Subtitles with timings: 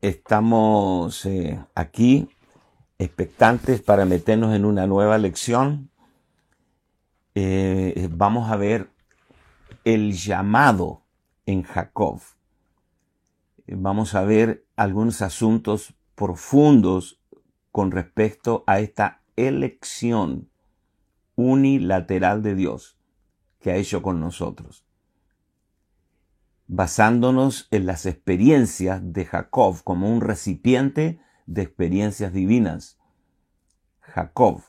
[0.00, 2.28] estamos eh, aquí
[2.98, 5.90] expectantes para meternos en una nueva lección.
[7.34, 8.90] Eh, vamos a ver
[9.84, 11.02] el llamado
[11.46, 12.20] en Jacob.
[13.66, 17.20] Vamos a ver algunos asuntos profundos
[17.70, 20.50] con respecto a esta elección
[21.36, 22.98] unilateral de Dios
[23.60, 24.84] que ha hecho con nosotros
[26.72, 32.96] basándonos en las experiencias de Jacob como un recipiente de experiencias divinas.
[33.98, 34.62] Jacob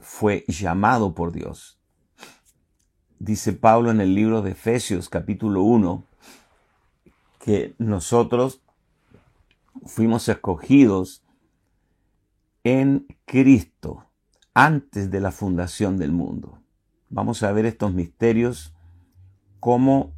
[0.00, 1.78] fue llamado por Dios.
[3.20, 6.02] Dice Pablo en el libro de Efesios capítulo 1
[7.38, 8.60] que nosotros
[9.86, 11.22] fuimos escogidos
[12.64, 14.04] en Cristo
[14.52, 16.58] antes de la fundación del mundo.
[17.08, 18.74] Vamos a ver estos misterios,
[19.60, 20.12] cómo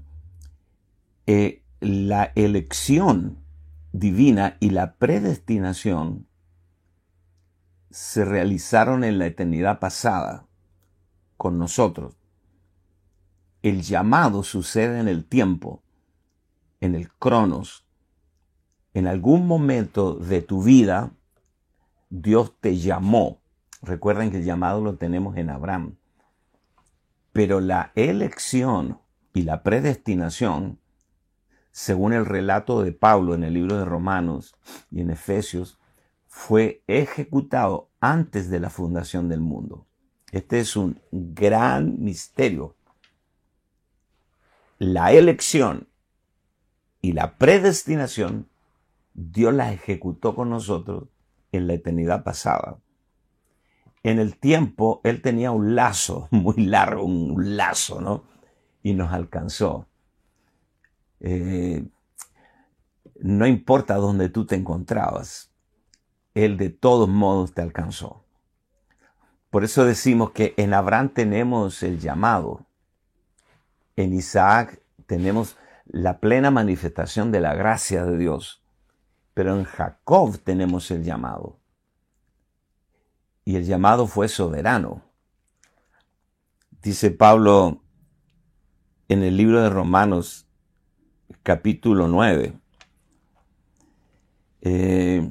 [1.26, 3.44] eh, la elección
[3.92, 6.26] divina y la predestinación
[7.90, 10.46] se realizaron en la eternidad pasada
[11.36, 12.16] con nosotros.
[13.62, 15.82] El llamado sucede en el tiempo,
[16.80, 17.86] en el cronos.
[18.94, 21.12] En algún momento de tu vida,
[22.10, 23.40] Dios te llamó.
[23.82, 25.96] Recuerden que el llamado lo tenemos en Abraham.
[27.32, 28.98] Pero la elección
[29.32, 30.78] y la predestinación
[31.72, 34.54] según el relato de Pablo en el libro de Romanos
[34.90, 35.78] y en Efesios,
[36.28, 39.86] fue ejecutado antes de la fundación del mundo.
[40.30, 42.76] Este es un gran misterio.
[44.78, 45.88] La elección
[47.00, 48.48] y la predestinación,
[49.14, 51.08] Dios la ejecutó con nosotros
[51.52, 52.78] en la eternidad pasada.
[54.02, 58.24] En el tiempo, Él tenía un lazo muy largo, un lazo, ¿no?
[58.82, 59.86] Y nos alcanzó.
[61.24, 61.86] Eh,
[63.20, 65.52] no importa dónde tú te encontrabas,
[66.34, 68.24] Él de todos modos te alcanzó.
[69.48, 72.66] Por eso decimos que en Abraham tenemos el llamado,
[73.94, 78.64] en Isaac tenemos la plena manifestación de la gracia de Dios,
[79.32, 81.60] pero en Jacob tenemos el llamado.
[83.44, 85.02] Y el llamado fue soberano.
[86.82, 87.82] Dice Pablo
[89.08, 90.48] en el libro de Romanos
[91.42, 92.52] capítulo 9.
[94.62, 95.30] Eh,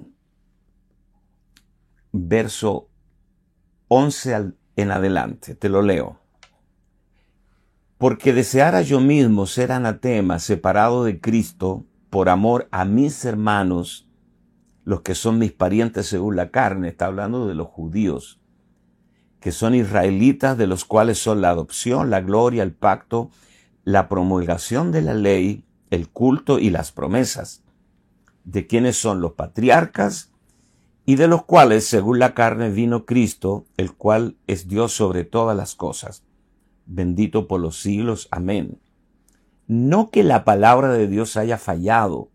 [2.11, 2.89] verso
[3.87, 6.19] 11 en adelante, te lo leo.
[7.97, 14.07] Porque deseara yo mismo ser anatema, separado de Cristo, por amor a mis hermanos,
[14.83, 18.39] los que son mis parientes según la carne, está hablando de los judíos,
[19.39, 23.29] que son israelitas, de los cuales son la adopción, la gloria, el pacto,
[23.83, 27.63] la promulgación de la ley, el culto y las promesas,
[28.43, 30.31] de quienes son los patriarcas
[31.05, 35.55] y de los cuales, según la carne, vino Cristo, el cual es Dios sobre todas
[35.55, 36.23] las cosas,
[36.85, 38.27] bendito por los siglos.
[38.31, 38.79] Amén.
[39.67, 42.29] No que la palabra de Dios haya fallado,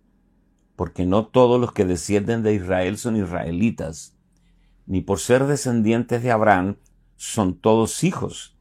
[0.77, 4.15] porque no todos los que descienden de Israel son israelitas,
[4.87, 6.77] ni por ser descendientes de Abraham
[7.17, 8.57] son todos hijos,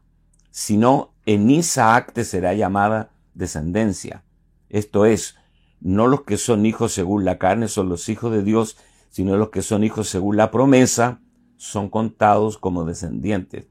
[0.51, 4.23] sino en Isaac te será llamada descendencia.
[4.69, 5.35] Esto es,
[5.81, 8.77] no los que son hijos según la carne son los hijos de Dios,
[9.09, 11.21] sino los que son hijos según la promesa
[11.57, 13.67] son contados como descendientes.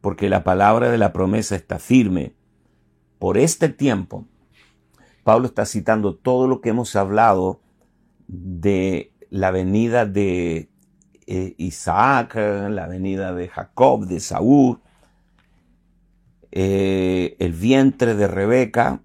[0.00, 2.34] Porque la palabra de la promesa está firme.
[3.18, 4.26] Por este tiempo,
[5.22, 7.60] Pablo está citando todo lo que hemos hablado
[8.26, 10.68] de la venida de
[11.26, 14.80] eh, Isaac, la venida de Jacob, de Saúl,
[16.52, 19.00] eh, el vientre de Rebeca,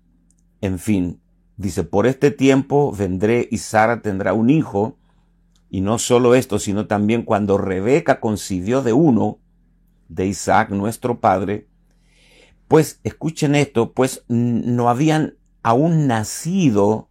[0.62, 1.22] en fin,
[1.58, 4.98] dice, por este tiempo vendré y Sara tendrá un hijo.
[5.70, 9.38] Y no solo esto, sino también cuando Rebeca concibió de uno,
[10.08, 11.68] de Isaac, nuestro padre,
[12.68, 17.10] pues escuchen esto, pues no habían aún nacido,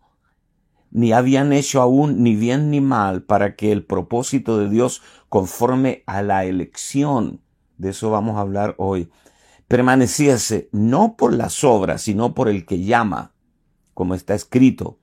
[0.91, 6.03] ni habían hecho aún ni bien ni mal para que el propósito de Dios conforme
[6.06, 7.41] a la elección,
[7.77, 9.11] de eso vamos a hablar hoy,
[9.69, 13.33] permaneciese no por las obras, sino por el que llama
[13.99, 15.00] como está escrito,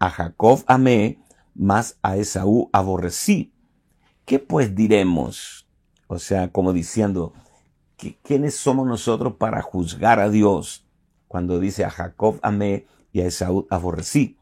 [0.00, 1.20] a Jacob amé,
[1.54, 3.54] mas a Esaú aborrecí.
[4.24, 5.68] ¿Qué pues diremos?
[6.08, 7.34] O sea, como diciendo,
[8.24, 10.88] ¿quiénes somos nosotros para juzgar a Dios
[11.28, 14.36] cuando dice a Jacob amé y a Esaú aborrecí?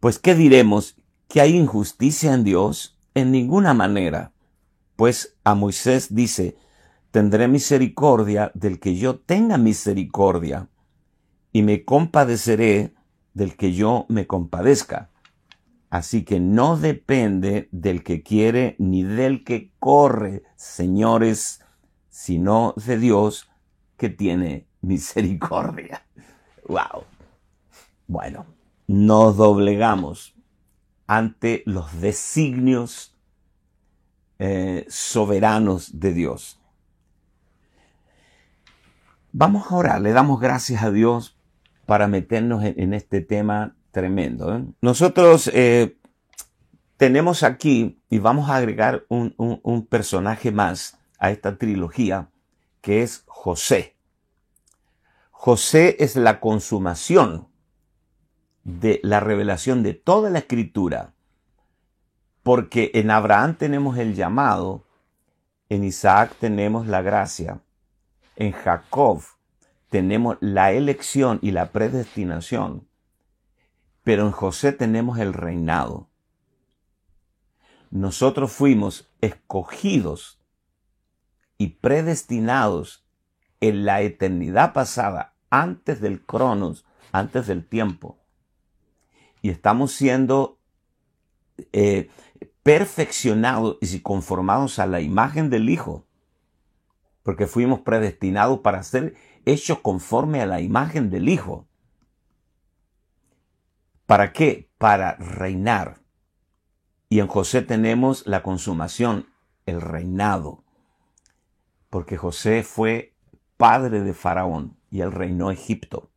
[0.00, 0.96] Pues ¿qué diremos?
[1.28, 2.98] ¿Que hay injusticia en Dios?
[3.14, 4.32] En ninguna manera.
[4.96, 6.56] Pues a Moisés dice,
[7.12, 10.68] tendré misericordia del que yo tenga misericordia
[11.58, 12.94] y me compadeceré
[13.34, 15.10] del que yo me compadezca.
[15.90, 21.60] Así que no depende del que quiere ni del que corre, señores,
[22.10, 23.50] sino de Dios
[23.96, 26.06] que tiene misericordia.
[26.68, 27.02] Wow.
[28.06, 28.46] Bueno,
[28.86, 30.36] nos doblegamos
[31.08, 33.18] ante los designios
[34.38, 36.60] eh, soberanos de Dios.
[39.32, 41.34] Vamos a orar, le damos gracias a Dios
[41.88, 44.54] para meternos en, este tema tremendo.
[44.54, 44.62] ¿eh?
[44.82, 45.96] Nosotros eh,
[46.98, 52.28] tenemos aquí, y vamos a agregar un personaje más a esta trilogía,
[52.82, 53.96] que es José.
[55.30, 57.48] José es la consumación
[58.64, 61.14] de la revelación de toda la escritura,
[62.42, 64.84] porque en Abraham tenemos el llamado,
[65.70, 67.62] en Isaac tenemos la gracia,
[68.36, 69.22] en Jacob
[69.88, 72.88] tenemos la elección y la predestinación,
[74.04, 76.08] pero en José tenemos el reinado.
[77.90, 80.40] Nosotros fuimos escogidos
[81.56, 83.06] y predestinados
[83.60, 88.18] en la eternidad pasada, antes del cronos, antes del tiempo.
[89.42, 90.60] Y estamos siendo
[91.72, 92.10] eh,
[92.62, 96.06] perfeccionados y conformados a la imagen del Hijo,
[97.22, 99.14] porque fuimos predestinados para ser
[99.48, 101.66] hechos conforme a la imagen del Hijo.
[104.06, 104.70] ¿Para qué?
[104.78, 106.00] Para reinar.
[107.08, 109.28] Y en José tenemos la consumación,
[109.66, 110.64] el reinado.
[111.90, 113.14] Porque José fue
[113.56, 116.10] padre de Faraón y él reinó Egipto.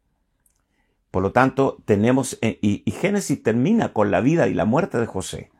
[1.12, 5.06] Por lo tanto, tenemos, eh, y, Génesis termina con la vida y la muerte de
[5.06, 5.52] José.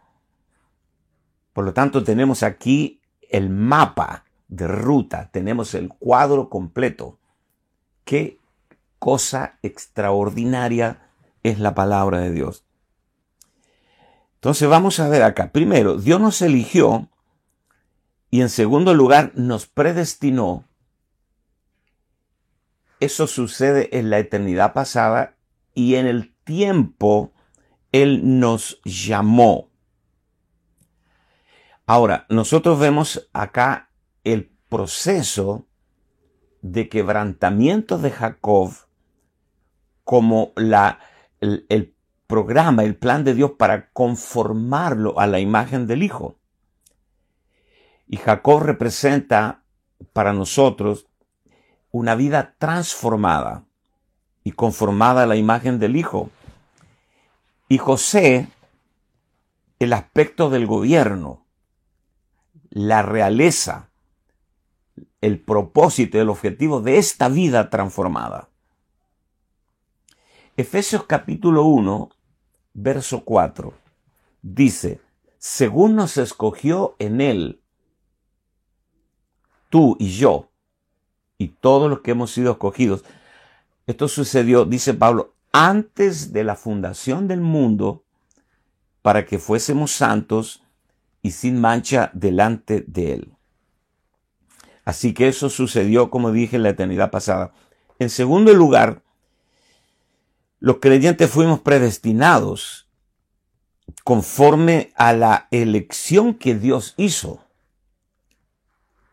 [1.52, 7.20] Por lo tanto, tenemos aquí el mapa de ruta, tenemos el cuadro completo.
[8.12, 8.42] Qué
[9.00, 11.00] cosa extraordinaria
[11.44, 12.66] es la palabra de Dios.
[14.34, 15.54] Entonces vamos a ver acá.
[15.54, 17.08] Primero, Dios nos eligió
[18.30, 20.66] y en segundo lugar nos predestinó
[23.00, 25.38] eso sucede en la eternidad pasada
[25.74, 27.32] y en el tiempo
[27.94, 29.70] Él nos llamó.
[31.86, 33.90] Ahora, nosotros vemos acá
[34.26, 35.66] el proceso
[36.62, 38.72] de quebrantamiento de Jacob
[40.04, 41.00] como la,
[41.40, 41.94] el, el
[42.28, 46.38] programa, el plan de Dios para conformarlo a la imagen del Hijo.
[48.08, 49.64] Y Jacob representa
[50.14, 51.08] para nosotros
[51.92, 53.66] una vida transformada
[54.44, 56.30] y conformada a la imagen del Hijo.
[57.68, 58.50] Y José,
[59.80, 61.46] el aspecto del gobierno,
[62.70, 63.91] la realeza,
[65.22, 68.50] el propósito, el objetivo de esta vida transformada.
[70.58, 72.10] Efesios capítulo 1,
[72.74, 73.74] verso 4,
[74.42, 75.00] dice,
[75.38, 77.62] según nos escogió en él,
[79.70, 80.50] tú y yo,
[81.38, 83.04] y todos los que hemos sido escogidos.
[83.88, 88.04] Esto sucedió, dice Pablo, antes de la fundación del mundo,
[89.02, 90.64] para que fuésemos santos
[91.24, 93.34] y sin mancha delante de Él.
[94.86, 97.54] Así que eso sucedió, como dije, en la eternidad pasada.
[98.00, 99.04] En segundo lugar,
[100.60, 102.88] los creyentes fuimos predestinados
[104.04, 107.42] conforme a la elección que Dios hizo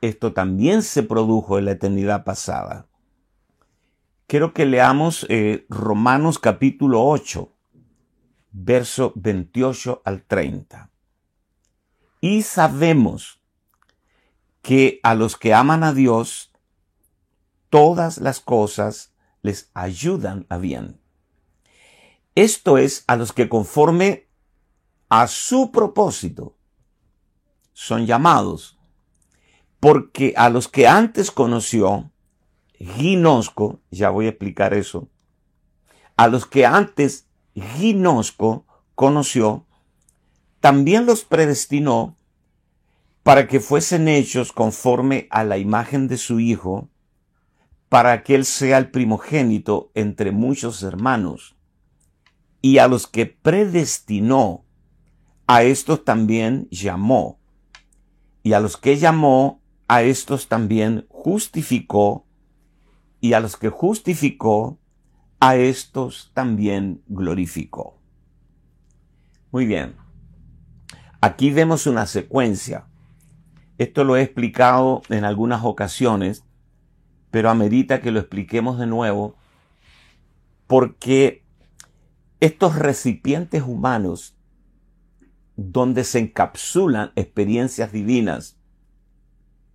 [0.01, 2.87] esto también se produjo en la eternidad pasada.
[4.27, 7.53] Quiero que leamos eh, Romanos capítulo 8,
[8.53, 10.91] verso 28 al 30.
[12.21, 13.38] Y sabemos
[14.69, 16.53] que a los que aman a Dios,
[17.71, 21.01] todas las cosas les ayudan a bien.
[22.35, 24.29] Esto es a los que conforme
[25.09, 26.59] a su propósito
[27.73, 28.79] son llamados
[29.81, 32.13] porque a los que antes conoció,
[32.79, 35.09] ginosco, ya voy a explicar eso,
[36.15, 39.67] a los que antes ginosco conoció,
[40.61, 42.18] también los predestinó
[43.29, 46.89] para que fuesen hechos conforme a la imagen de su Hijo,
[47.91, 51.55] para que Él sea el primogénito entre muchos hermanos.
[52.63, 54.65] Y a los que predestinó,
[55.47, 57.39] a estos también llamó.
[58.43, 62.27] Y a los que llamó, a estos también justificó,
[63.21, 64.79] y a los que justificó,
[65.39, 68.01] a estos también glorificó.
[69.53, 69.97] Muy bien.
[71.21, 72.88] Aquí vemos una secuencia.
[73.79, 76.45] Esto lo he explicado en algunas ocasiones,
[77.31, 79.37] pero amerita que lo expliquemos de nuevo,
[80.67, 81.45] porque
[82.41, 84.37] estos recipientes humanos
[85.57, 88.59] donde se encapsulan experiencias divinas,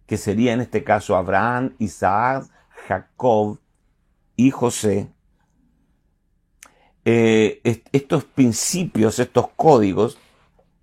[0.06, 2.50] que sería en este caso Abraham, Isaac,
[2.88, 3.60] Jacob
[4.36, 5.10] y José.
[7.06, 10.18] Eh, estos principios, estos códigos,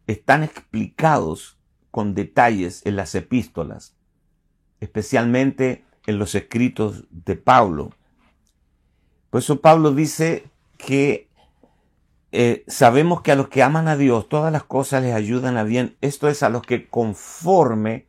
[0.07, 1.60] están explicados
[1.91, 3.97] con detalles en las epístolas,
[4.81, 7.91] especialmente en los escritos de Pablo.
[9.31, 10.45] Por eso Pablo dice
[10.77, 11.29] que
[12.33, 15.65] eh, sabemos que a los que aman a Dios todas las cosas les ayudan a
[15.65, 15.97] bien.
[16.01, 18.07] Esto es a los que conforme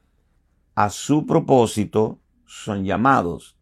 [0.76, 3.58] a su propósito son llamados.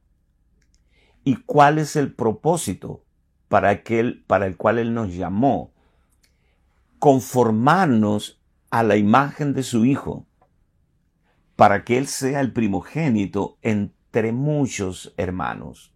[1.24, 3.04] ¿Y cuál es el propósito
[3.48, 5.74] para, aquel, para el cual Él nos llamó?
[6.98, 8.39] Conformarnos
[8.70, 10.26] a la imagen de su Hijo,
[11.56, 15.94] para que Él sea el primogénito entre muchos hermanos.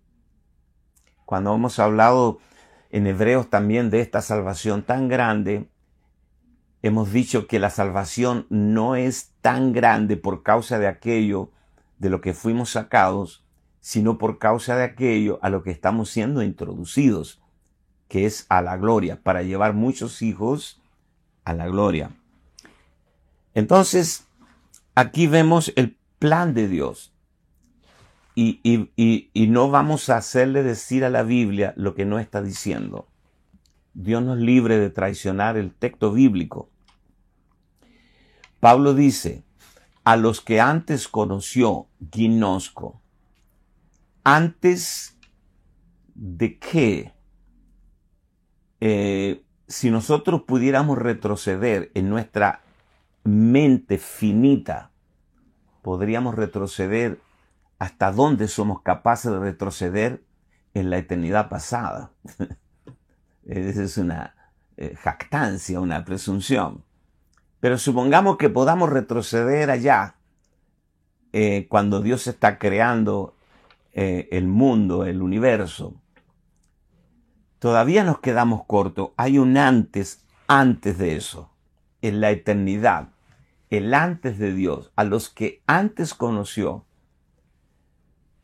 [1.25, 2.39] Cuando hemos hablado
[2.89, 5.69] en Hebreos también de esta salvación tan grande,
[6.81, 11.51] hemos dicho que la salvación no es tan grande por causa de aquello
[11.97, 13.45] de lo que fuimos sacados,
[13.79, 17.41] sino por causa de aquello a lo que estamos siendo introducidos,
[18.07, 20.81] que es a la gloria, para llevar muchos hijos
[21.45, 22.11] a la gloria.
[23.53, 24.27] Entonces,
[24.95, 27.13] aquí vemos el plan de Dios.
[28.35, 28.89] Y,
[29.49, 33.07] no vamos a hacerle decir a la Biblia lo que no está diciendo.
[33.93, 36.69] Dios nos libre de traicionar el texto bíblico.
[38.59, 39.43] Pablo dice,
[40.03, 43.01] a los que antes conoció, ginosco,
[44.23, 45.17] antes
[46.15, 47.13] de que,
[48.79, 52.61] eh, si nosotros pudiéramos retroceder en nuestra
[53.23, 54.91] mente finita,
[55.81, 57.19] podríamos retroceder
[57.79, 60.23] hasta dónde somos capaces de retroceder
[60.73, 62.11] en la eternidad pasada.
[63.45, 64.35] Esa es una
[64.77, 66.83] eh, jactancia, una presunción.
[67.59, 70.15] Pero supongamos que podamos retroceder allá,
[71.31, 73.35] eh, cuando Dios está creando
[73.93, 75.95] eh, el mundo, el universo.
[77.59, 79.11] Todavía nos quedamos cortos.
[79.17, 81.52] Hay un antes, antes de eso,
[82.03, 83.09] en la eternidad.
[83.71, 86.85] El antes de Dios, a los que antes conoció,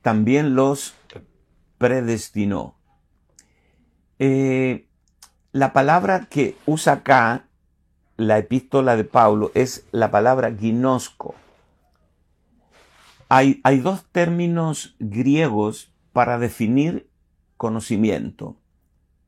[0.02, 0.96] también los
[1.78, 2.76] predestinó.
[4.18, 4.88] Eh,
[5.52, 7.46] la palabra que usa acá
[8.18, 11.36] la epístola de Pablo es la palabra ginosco.
[13.28, 17.10] Hay, hay dos términos griegos para definir
[17.58, 18.58] conocimiento.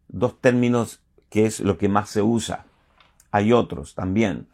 [0.08, 2.66] Dos términos que es lo que más se usa.
[3.32, 4.48] Hay otros también.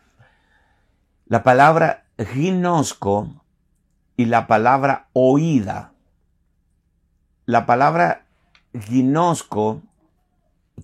[1.26, 3.44] La palabra ginosco
[4.16, 5.94] y la palabra oída
[7.48, 8.26] la palabra
[8.74, 9.82] ginosco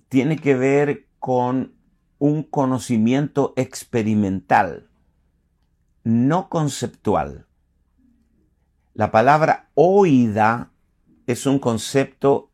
[0.08, 1.74] tiene que ver con
[2.18, 4.88] un conocimiento experimental,
[6.04, 7.44] no conceptual.
[8.94, 10.70] La palabra oída
[11.26, 12.48] es un concepto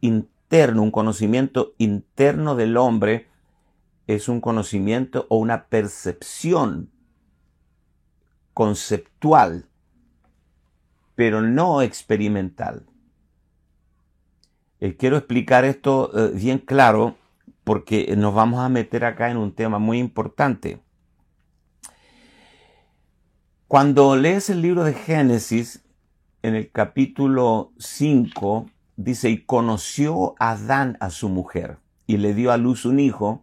[0.00, 3.26] interno, un conocimiento interno del hombre,
[4.06, 6.90] es un conocimiento o una percepción
[8.54, 9.68] conceptual,
[11.14, 12.86] pero no experimental.
[14.80, 17.16] Eh, quiero explicar esto eh, bien claro
[17.64, 20.80] porque nos vamos a meter acá en un tema muy importante.
[23.66, 25.82] Cuando lees el libro de Génesis,
[26.42, 32.56] en el capítulo 5, dice, y conoció Adán a su mujer y le dio a
[32.56, 33.42] luz un hijo,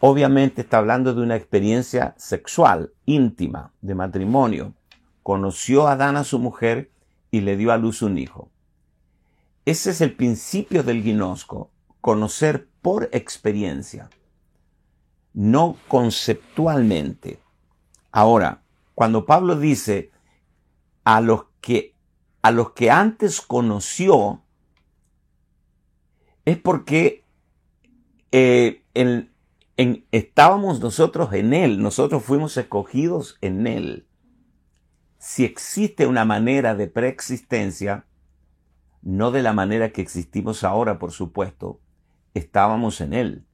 [0.00, 4.74] obviamente está hablando de una experiencia sexual, íntima, de matrimonio.
[5.22, 6.90] Conoció Adán a su mujer
[7.30, 8.50] y le dio a luz un hijo.
[9.64, 11.70] Ese es el principio del ginosco,
[12.00, 14.08] conocer por experiencia,
[15.34, 17.38] no conceptualmente.
[18.10, 18.62] Ahora,
[18.94, 20.10] cuando Pablo dice
[21.04, 21.94] a los que
[22.40, 24.42] a los que antes conoció,
[26.44, 27.24] es porque
[28.32, 28.82] eh,
[30.10, 34.08] estábamos nosotros en Él, nosotros fuimos escogidos en Él.
[35.18, 38.06] Si existe una manera de preexistencia,
[39.02, 41.80] no de la manera que existimos ahora, por supuesto,
[42.34, 43.46] estábamos en Él.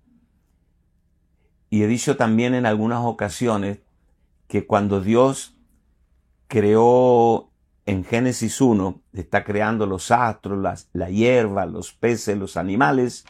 [1.68, 3.80] Y he dicho también en algunas ocasiones
[4.48, 5.58] que cuando Dios
[6.46, 7.50] creó
[7.86, 13.26] en Génesis 1, está creando los astros, la hierba, los peces, los animales,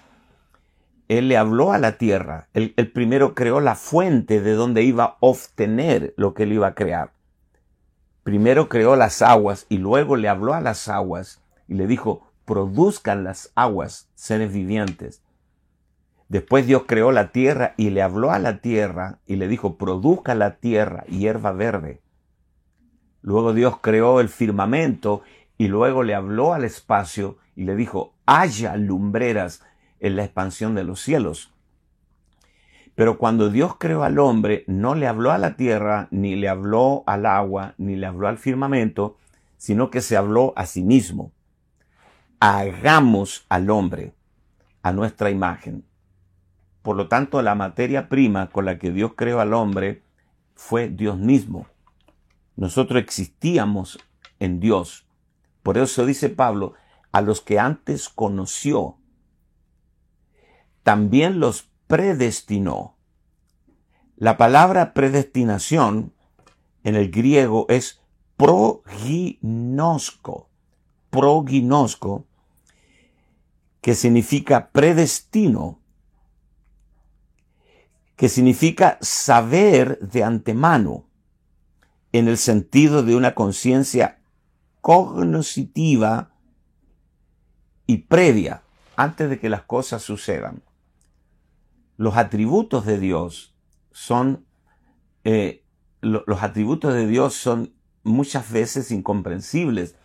[1.09, 2.49] Él le habló a la tierra.
[2.55, 6.75] Él, primero creó la fuente de donde iba a obtener lo que Él iba a
[6.75, 7.13] crear.
[8.23, 13.23] Primero creó las aguas y luego le habló a las aguas y le dijo, produzcan
[13.23, 15.23] las aguas seres vivientes.
[16.29, 20.35] Después Dios creó la tierra y le habló a la tierra y le dijo, produzca
[20.35, 22.01] la tierra hierba verde.
[23.21, 25.23] Luego Dios creó el firmamento
[25.59, 29.63] y luego le habló al espacio y le dijo, haya lumbreras
[30.05, 31.51] en la expansión de los cielos.
[32.95, 37.05] Pero cuando Dios creó al hombre, no le habló a la tierra, ni le habló
[37.07, 39.17] al agua, ni le habló al firmamento,
[39.57, 41.33] sino que se habló a sí mismo.
[42.39, 44.13] Hagamos al hombre
[44.83, 45.87] a nuestra imagen.
[46.83, 50.03] Por lo tanto, la materia prima con la que Dios creó al hombre
[50.55, 51.67] fue Dios mismo.
[52.57, 53.99] Nosotros existíamos
[54.39, 55.07] en Dios.
[55.63, 56.75] Por eso dice Pablo,
[57.11, 58.99] a los que antes conoció,
[60.85, 62.95] también los predestinó.
[64.17, 66.13] La palabra predestinación
[66.85, 68.01] en el griego es
[68.37, 69.41] proginosko,
[71.11, 72.27] proginosko,
[73.81, 75.81] que significa predestino,
[78.17, 81.07] que significa saber de antemano,
[82.13, 84.21] en el sentido de una conciencia
[84.81, 86.31] cognoscitiva
[87.87, 88.63] y previa,
[88.97, 90.63] antes de que las cosas sucedan.
[91.97, 93.55] Los atributos de Dios
[93.93, 94.45] son,
[95.23, 95.65] eh,
[96.01, 97.73] los atributos de Dios son
[98.03, 99.97] muchas veces incomprensibles,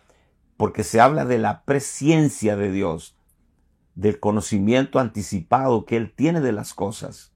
[0.58, 3.15] porque se habla de la presciencia de Dios,
[3.96, 7.34] del conocimiento anticipado que Él tiene de las cosas.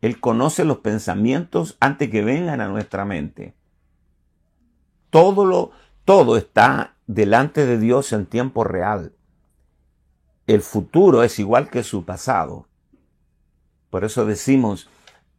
[0.00, 3.54] Él conoce los pensamientos antes que vengan a nuestra mente.
[5.10, 5.70] Todo lo,
[6.04, 9.14] todo está delante de Dios en tiempo real.
[10.46, 12.68] El futuro es igual que su pasado.
[13.90, 14.90] Por eso decimos,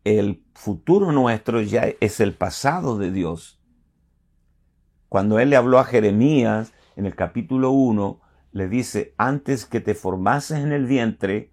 [0.04, 3.60] el futuro nuestro ya es el pasado de Dios.
[5.08, 8.20] Cuando Él le habló a Jeremías en el capítulo 1,
[8.52, 11.52] le dice, antes que te formases en el vientre,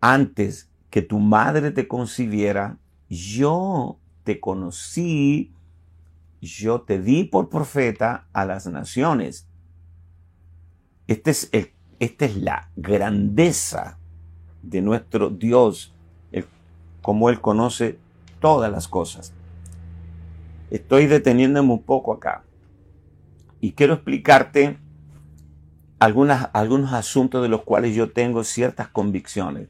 [0.00, 5.54] antes que tu madre te concibiera, yo te conocí,
[6.40, 9.48] yo te di por profeta a las naciones.
[11.06, 11.32] Este
[12.00, 13.97] esta es la grandeza
[14.62, 15.94] de nuestro Dios,
[17.02, 17.98] como Él conoce
[18.40, 19.32] todas las cosas.
[20.70, 22.44] Estoy deteniéndome un poco acá
[23.60, 24.78] y quiero explicarte
[25.98, 29.68] algunas, algunos asuntos de los cuales yo tengo ciertas convicciones.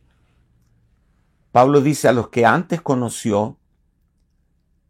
[1.53, 3.57] Pablo dice a los que antes conoció,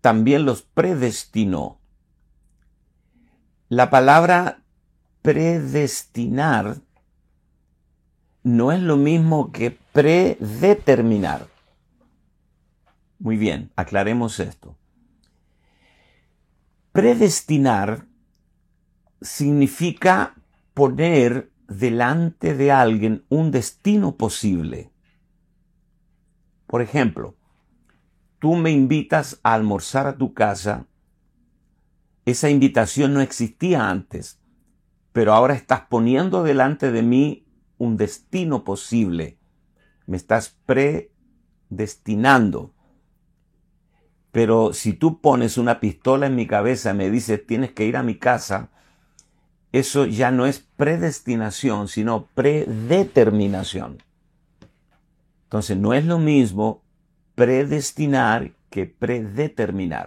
[0.00, 1.78] también los predestinó.
[3.68, 4.62] La palabra
[5.22, 6.78] predestinar
[8.42, 11.48] no es lo mismo que predeterminar.
[13.18, 14.78] Muy bien, aclaremos esto.
[16.92, 18.06] Predestinar
[19.20, 20.37] significa
[20.72, 24.92] poner delante de alguien un destino posible.
[26.68, 27.34] Por ejemplo,
[28.38, 30.87] tú me invitas a almorzar a tu casa,
[32.24, 34.40] esa invitación no existía antes,
[35.12, 39.38] pero ahora estás poniendo delante de mí un destino posible.
[40.09, 42.73] Me estás predestinando.
[44.33, 47.97] Pero si tú pones una pistola en mi cabeza y me dices tienes que ir
[47.97, 48.71] a mi casa,
[49.71, 54.03] eso ya no es predestinación, sino predeterminación.
[55.44, 56.83] Entonces no es lo mismo
[57.35, 60.07] predestinar que predeterminar.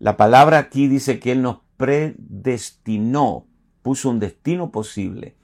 [0.00, 3.46] La palabra aquí dice que Él nos predestinó,
[3.82, 5.36] puso un destino posible.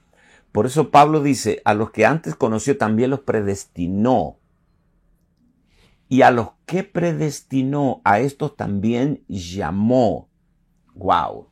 [0.57, 4.39] Por eso Pablo dice, a los que antes conoció también los predestinó.
[6.09, 10.29] Y a los que predestinó, a estos también llamó.
[10.95, 11.49] Wow.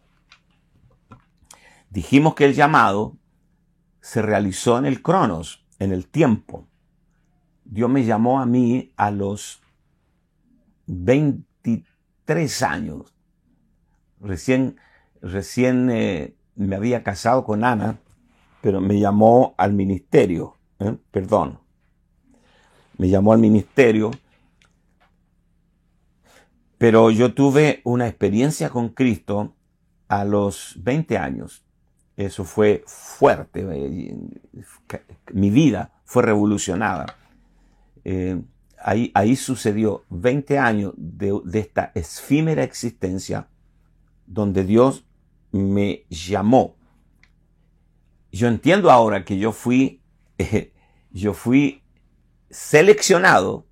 [1.91, 3.15] Dijimos que el llamado
[4.01, 6.67] se realizó en el cronos, en el tiempo.
[7.63, 9.61] Dios me llamó a mí a los
[10.87, 13.13] 23 años.
[14.19, 14.77] Recién,
[15.21, 17.99] recién eh, me había casado con Ana
[18.65, 20.97] pero me llamó al ministerio, ¿eh?
[21.11, 21.59] perdón,
[22.97, 24.09] me llamó al ministerio,
[26.79, 29.53] pero yo tuve una experiencia con Cristo
[30.07, 31.63] a los 20 años.
[32.17, 34.17] Eso fue fuerte, eh,
[35.31, 37.05] mi vida fue revolucionada.
[38.03, 38.41] Eh,
[38.79, 43.47] ahí, sucedió 20 años de, de esta efímera existencia
[44.25, 45.05] donde Dios
[45.51, 46.77] me llamó
[48.35, 50.01] yo entiendo ahora que yo fui,
[51.11, 51.83] yo fui
[52.49, 53.65] seleccionado,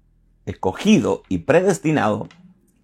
[0.46, 2.30] escogido y predestinado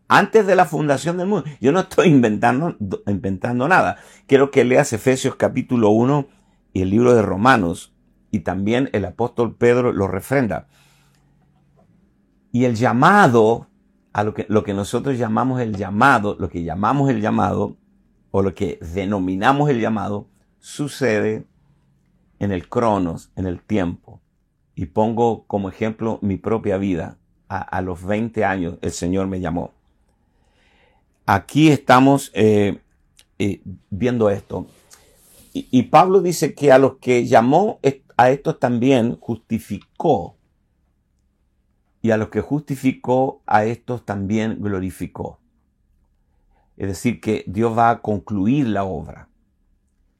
[0.10, 1.50] antes de la fundación del mundo.
[1.62, 2.76] Yo no estoy inventando,
[3.08, 3.98] inventando nada.
[4.28, 6.28] Quiero que leas Efesios capítulo 1
[6.74, 7.94] y el libro de Romanos,
[8.30, 10.68] y también el apóstol Pedro lo refrenda.
[12.52, 13.68] Y el llamado,
[14.12, 17.78] a lo que, lo que nosotros llamamos el llamado, lo que llamamos el llamado,
[18.32, 20.28] o lo que denominamos el llamado,
[20.60, 21.48] sucede
[22.39, 24.21] en el cronos, en el tiempo.
[24.75, 27.17] Y pongo como ejemplo mi propia vida.
[27.52, 29.73] A, los 20 años el Señor me llamó.
[31.25, 32.80] Aquí estamos eh,
[33.39, 34.67] eh, viendo esto.
[35.54, 37.80] Y, y Pablo dice que a los que llamó
[38.17, 40.38] a estos también justificó.
[42.04, 45.39] Y a los que justificó, a estos también glorificó.
[46.78, 49.28] Es decir, que Dios va a concluir la obra.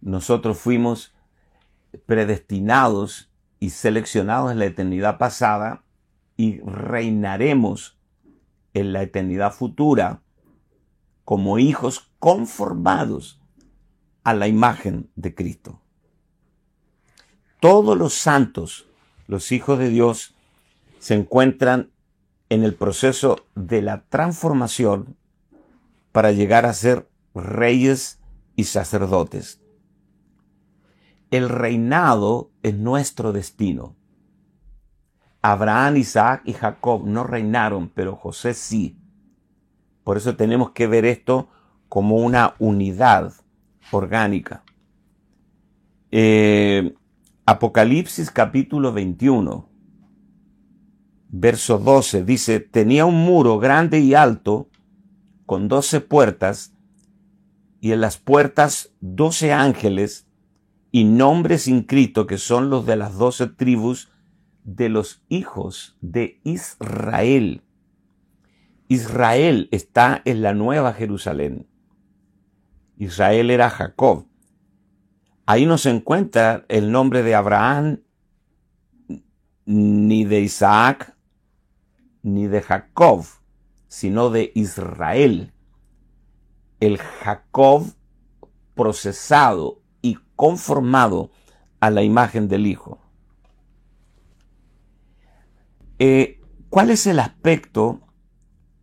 [0.02, 1.14] Nosotros fuimos
[2.06, 5.84] predestinados y seleccionados en la eternidad pasada
[6.38, 7.98] y reinaremos
[8.74, 10.22] en la eternidad futura
[11.26, 13.42] como hijos conformados
[14.24, 15.82] a la imagen de Cristo.
[17.60, 18.88] Todos los santos,
[19.28, 20.34] los hijos de Dios,
[21.00, 21.92] se encuentran
[22.50, 25.18] en el proceso de la transformación
[26.12, 28.20] para llegar a ser reyes
[28.56, 29.62] y sacerdotes.
[31.32, 33.96] El reinado es nuestro destino.
[35.42, 38.98] Abraham, Isaac y Jacob no reinaron, pero José sí.
[40.04, 41.50] Por eso tenemos que ver esto
[41.88, 43.34] como una unidad
[43.92, 44.64] orgánica.
[46.12, 46.96] Eh,
[47.46, 49.70] Apocalipsis capítulo 21,
[51.30, 54.70] verso 12 dice, tenía un muro grande y alto
[55.46, 56.74] con doce puertas
[57.82, 60.29] y en las puertas doce ángeles
[60.92, 64.12] y nombres inscritos que son los de las doce tribus
[64.64, 67.64] de los hijos de Israel.
[68.88, 71.68] Israel está en la nueva Jerusalén.
[72.98, 74.26] Israel era Jacob.
[75.46, 78.02] Ahí no se encuentra el nombre de Abraham,
[79.66, 81.16] ni de Isaac,
[82.24, 83.26] ni de Jacob,
[83.88, 85.54] sino de Israel.
[86.80, 87.86] El Jacob
[88.76, 89.79] procesado
[90.40, 91.32] conformado
[91.82, 92.98] a la imagen del Hijo.
[96.00, 98.00] Eh, ¿Cuál es el aspecto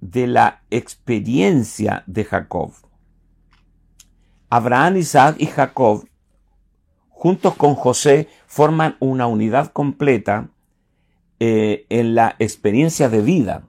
[0.03, 2.73] de la experiencia de Jacob?
[4.51, 6.07] Abraham, Isaac y Jacob,
[7.09, 10.51] juntos con José, forman una unidad completa
[11.41, 13.63] eh, en la experiencia de vida.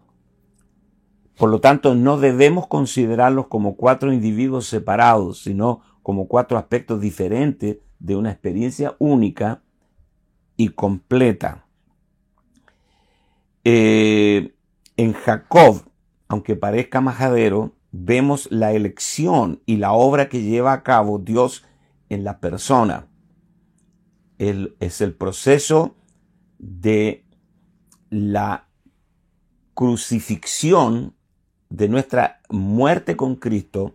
[1.38, 7.80] Por lo tanto, no debemos considerarlos como cuatro individuos separados, sino como cuatro aspectos diferentes
[8.00, 9.62] de una experiencia única
[10.56, 11.66] y completa.
[13.66, 14.56] Eh,
[14.96, 15.84] en Jacob,
[16.30, 21.66] aunque parezca majadero, vemos la elección y la obra que lleva a cabo Dios
[22.08, 23.10] en la persona.
[24.38, 25.98] es el proceso
[26.58, 27.26] de
[28.10, 28.70] la
[29.74, 31.18] crucifixión
[31.68, 33.94] de nuestra muerte con Cristo,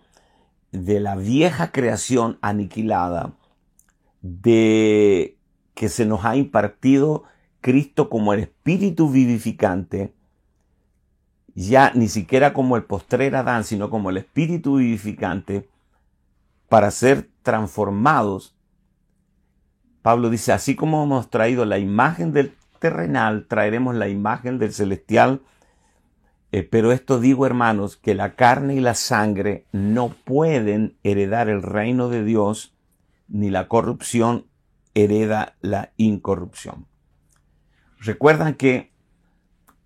[0.73, 3.35] de la vieja creación aniquilada,
[4.23, 5.39] de
[5.75, 7.25] que se nos ha impartido
[7.61, 10.15] Cristo como el espíritu vivificante,
[11.55, 15.69] ya ni siquiera como el postrer Adán, sino como el espíritu vivificante,
[16.69, 18.57] para ser transformados.
[20.01, 25.43] Pablo dice, así como hemos traído la imagen del terrenal, traeremos la imagen del celestial.
[26.53, 31.63] Eh, pero esto digo, hermanos, que la carne y la sangre no pueden heredar el
[31.63, 32.75] reino de Dios,
[33.27, 34.47] ni la corrupción
[34.95, 36.87] hereda la incorrupción.
[37.99, 38.93] Recuerdan que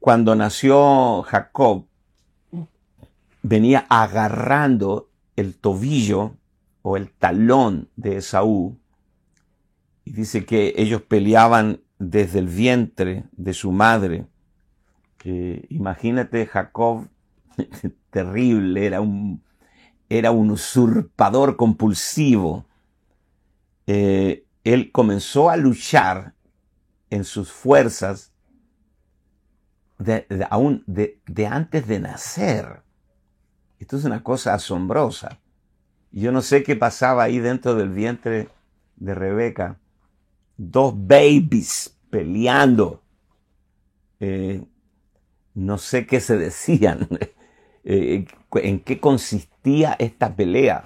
[0.00, 1.86] cuando nació Jacob,
[3.42, 6.34] venía agarrando el tobillo
[6.82, 8.76] o el talón de Esaú,
[10.04, 14.26] y dice que ellos peleaban desde el vientre de su madre.
[15.68, 17.08] Imagínate Jacob,
[18.10, 19.42] terrible, era un,
[20.08, 22.66] era un usurpador compulsivo.
[23.86, 26.34] Eh, él comenzó a luchar
[27.10, 28.32] en sus fuerzas
[29.98, 32.82] de, aún de, de, antes de nacer.
[33.78, 35.40] Esto es una cosa asombrosa.
[36.10, 38.48] Yo no sé qué pasaba ahí dentro del vientre
[38.96, 39.78] de Rebeca,
[40.56, 43.02] dos babies peleando.
[44.18, 44.64] Eh,
[45.56, 47.08] no sé qué se decían,
[47.84, 50.84] eh, en qué consistía esta pelea,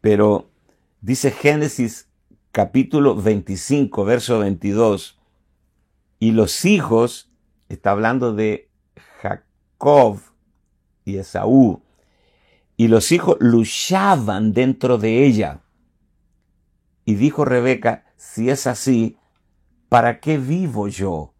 [0.00, 0.50] pero
[1.02, 2.08] dice Génesis
[2.52, 5.20] capítulo 25, verso 22,
[6.18, 7.30] y los hijos,
[7.68, 8.70] está hablando de
[9.20, 10.20] Jacob
[11.04, 11.82] y Esaú,
[12.78, 15.60] y los hijos luchaban dentro de ella.
[17.04, 19.18] Y dijo Rebeca, si es así,
[19.90, 21.35] ¿para qué vivo yo?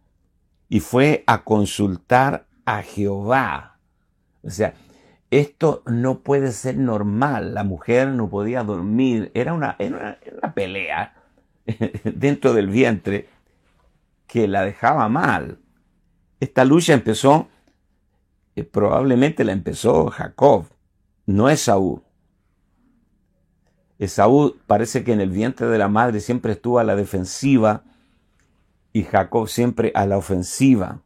[0.69, 3.79] Y fue a consultar a Jehová.
[4.43, 4.75] O sea,
[5.31, 7.55] esto no puede ser normal.
[7.55, 9.31] La mujer no podía dormir.
[9.35, 11.15] Era una, era una, pelea
[12.05, 13.29] dentro del vientre
[14.27, 15.59] que la dejaba mal.
[16.39, 17.49] Esta lucha empezó,
[18.55, 20.67] eh, probablemente la empezó Jacob,
[21.25, 22.03] no Esaú.
[23.99, 27.85] Esaú parece que en el vientre de la madre siempre estuvo a la defensiva
[28.97, 31.03] y Jacob siempre a la ofensiva.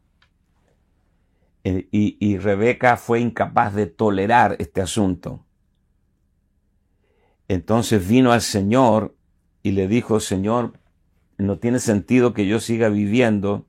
[1.65, 5.45] Eh, y, Rebeca fue incapaz de tolerar este asunto.
[7.49, 9.17] Entonces vino al Señor
[9.65, 10.75] y le dijo, Señor,
[11.37, 13.67] no tiene sentido que yo siga viviendo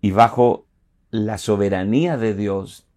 [0.00, 0.66] y bajo
[1.10, 2.88] la soberanía de Dios.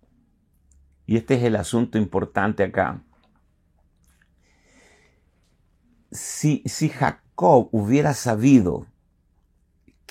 [1.05, 3.03] Y este es el asunto importante acá.
[6.11, 8.85] Si, si Jacob hubiera sabido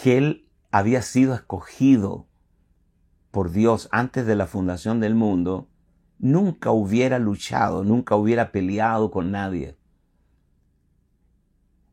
[0.01, 2.27] que él había sido escogido
[3.31, 5.69] por Dios antes de la fundación del mundo,
[6.19, 9.77] nunca hubiera luchado, nunca hubiera peleado con nadie.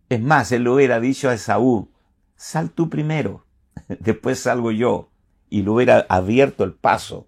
[0.08, 1.92] Es más, él hubiera dicho a Esaú,
[2.38, 3.46] sal tú primero,
[4.00, 5.12] después salgo yo,
[5.50, 7.28] y le hubiera abierto el paso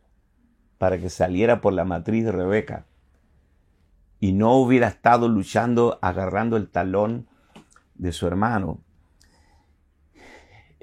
[0.77, 2.85] para que saliera por la matriz de Rebeca,
[4.21, 7.27] y no hubiera estado luchando, agarrando el talón
[7.95, 8.79] de su hermano.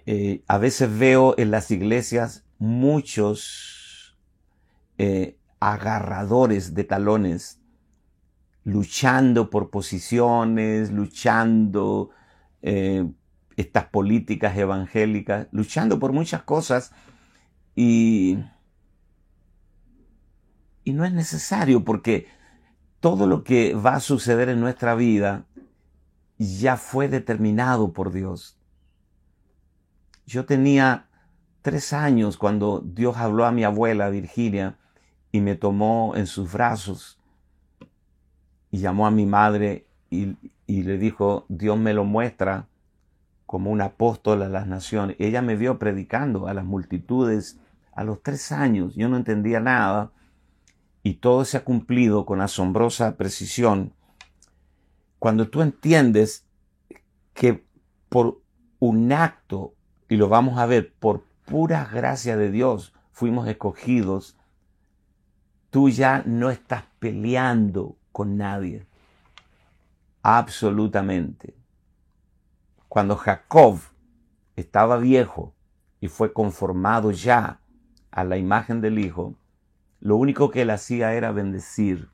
[0.07, 4.17] Eh, a veces veo en las iglesias muchos
[4.99, 7.61] eh, agarradores de talones,
[8.63, 12.11] luchando por posiciones, luchando
[12.63, 13.09] eh,
[13.57, 16.93] estas políticas evangélicas, luchando por muchas cosas
[17.75, 18.39] y,
[20.85, 22.29] y no es necesario porque
[23.01, 25.47] todo lo que va a suceder en nuestra vida
[26.39, 28.56] ya fue determinado por Dios.
[30.27, 31.07] Yo tenía
[31.63, 34.77] tres años cuando Dios habló a mi abuela Virginia
[35.31, 37.21] y me tomó en sus brazos
[38.73, 40.37] y llamó a mi madre y,
[40.67, 42.67] le dijo, Dios me lo muestra
[43.47, 45.15] como un apóstol a las naciones.
[45.21, 47.61] Ella me vio predicando a las multitudes
[47.93, 48.97] a los tres años.
[48.97, 50.11] Yo no entendía nada
[51.05, 53.93] y todo se ha cumplido con asombrosa precisión.
[55.21, 56.45] Cuando tú entiendes
[57.33, 57.65] que
[58.09, 58.41] por
[58.81, 59.76] un acto,
[60.09, 64.37] y lo vamos a ver, por pura gracia de Dios fuimos escogidos,
[65.71, 68.87] tú ya no estás peleando con nadie.
[70.23, 71.55] Absolutamente.
[72.89, 73.79] Cuando Jacob
[74.57, 75.55] estaba viejo
[76.01, 77.61] y fue conformado ya
[78.11, 79.35] a la imagen del Hijo,
[80.01, 82.11] lo único que él hacía era bendecir.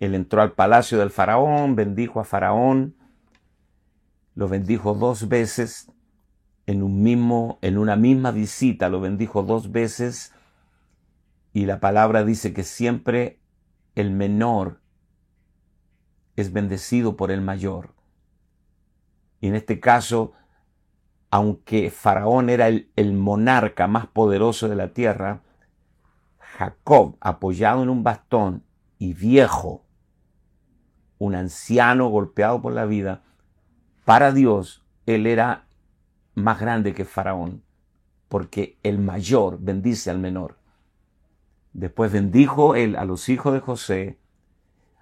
[0.00, 2.94] Él entró al palacio del faraón, bendijo a faraón,
[4.34, 5.90] lo bendijo dos veces
[6.68, 10.34] en, un mismo, en una misma visita, lo bendijo dos veces
[11.54, 13.40] y la palabra dice que siempre
[13.94, 14.82] el menor
[16.36, 17.94] es bendecido por el mayor.
[19.40, 20.34] Y en este caso,
[21.30, 25.40] aunque Faraón era el, el, monarca más poderoso de la tierra,
[26.38, 28.62] Jacob, apoyado en un bastón
[28.98, 29.86] y viejo,
[31.16, 33.22] un anciano golpeado por la vida,
[34.04, 35.67] para Dios, él era
[36.38, 37.62] más grande que Faraón,
[38.28, 40.56] porque el mayor bendice al menor.
[41.72, 44.18] Después bendijo él a los hijos de José.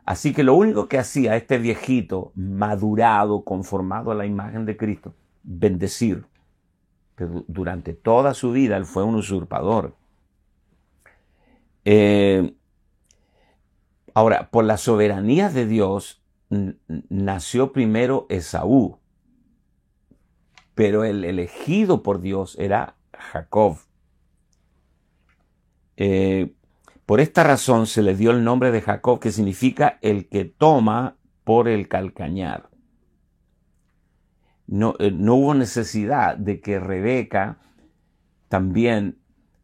[0.05, 5.15] Así que lo único que hacía este viejito, madurado, conformado a la imagen de Cristo,
[5.43, 6.27] bendecir.
[7.15, 9.97] Pero durante toda su vida él fue un usurpador.
[11.85, 12.55] Eh,
[14.13, 16.23] ahora, por la soberanía de Dios,
[17.09, 18.99] nació primero Esaú,
[20.77, 23.79] pero el elegido por Dios era Jacob.
[25.97, 26.53] Eh,
[27.07, 31.17] por esta razón se le dio el nombre de Jacob, que significa el que toma
[31.45, 32.69] por el calcañar.
[34.67, 37.57] No, eh, no hubo necesidad de que Rebeca
[38.49, 39.17] también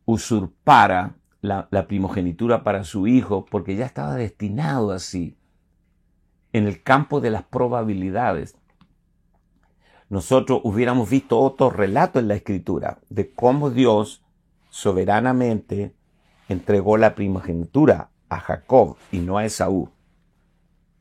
[0.07, 5.37] usurpara la, la, primogenitura para su hijo, porque ya estaba destinado así.
[6.55, 8.57] En el campo de las probabilidades,
[10.13, 14.23] nosotros hubiéramos visto otro relato en la escritura de cómo Dios
[14.69, 15.95] soberanamente
[16.51, 19.89] entregó la primogenitura a Jacob y no a Esaú.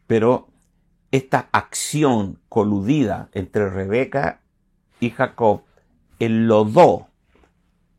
[0.08, 0.48] Pero
[1.12, 4.40] esta acción coludida entre Rebeca
[5.02, 5.64] y Jacob
[6.20, 7.10] enlodó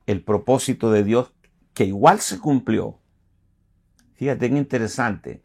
[0.06, 1.34] el propósito de Dios
[1.74, 3.00] que igual se cumplió.
[4.14, 5.42] Fíjate qué interesante.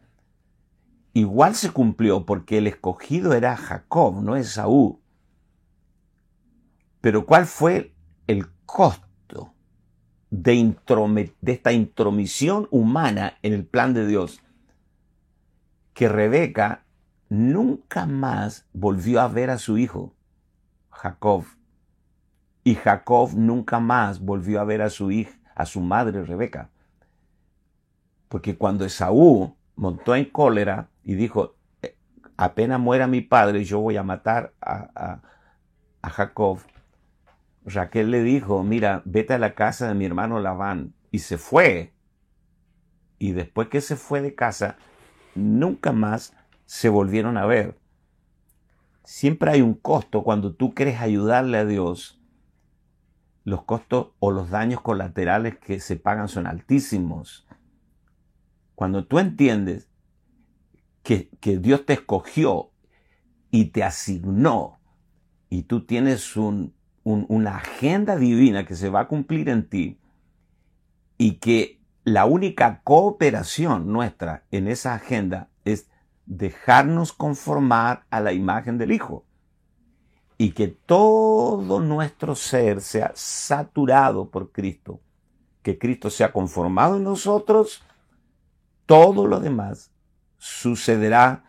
[1.12, 5.02] Igual se cumplió porque el escogido era Jacob, no Esaú.
[7.00, 7.94] Pero ¿cuál fue
[8.26, 9.54] el costo
[10.30, 10.74] de,
[11.46, 14.42] esta intromisión humana en el plan de Dios?
[15.94, 16.84] Que Rebeca
[17.28, 20.14] nunca más volvió a ver a su hijo,
[20.90, 21.44] Jacob.
[22.64, 26.70] Y Jacob nunca más volvió a ver a su hija, a su madre Rebeca.
[28.28, 31.96] Porque cuando Esaú montó en cólera y dijo, eh,
[32.36, 35.20] apenas muera mi padre, yo voy a matar a
[36.02, 36.58] Jacob,
[37.74, 40.94] Raquel le dijo, mira, vete a la casa de mi hermano Labán.
[41.10, 41.94] Y se fue.
[43.18, 44.76] Y después que se fue de casa,
[45.34, 46.34] nunca más
[46.66, 47.78] se volvieron a ver.
[49.04, 52.22] Siempre hay un costo cuando tú quieres ayudarle a Dios.
[53.44, 57.46] Los costos o los daños colaterales que se pagan son altísimos.
[58.74, 59.90] Cuando tú entiendes
[61.02, 62.70] que, que Dios te escogió
[63.50, 64.78] y te asignó
[65.48, 66.77] y tú tienes un,
[67.08, 69.98] una agenda divina que se va a cumplir en ti
[71.16, 75.88] y que la única cooperación nuestra en esa agenda es
[76.26, 79.24] dejarnos conformar a la imagen del Hijo
[80.36, 85.00] y que todo nuestro ser sea saturado por Cristo,
[85.62, 87.82] que Cristo sea conformado en nosotros,
[88.86, 89.90] todo lo demás
[90.38, 91.44] sucederá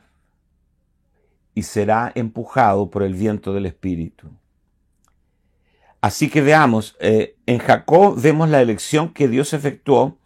[1.53, 4.29] y será empujado por el viento del Espíritu.
[6.01, 10.17] Así que veamos, eh, en Jacob vemos la elección que Dios efectuó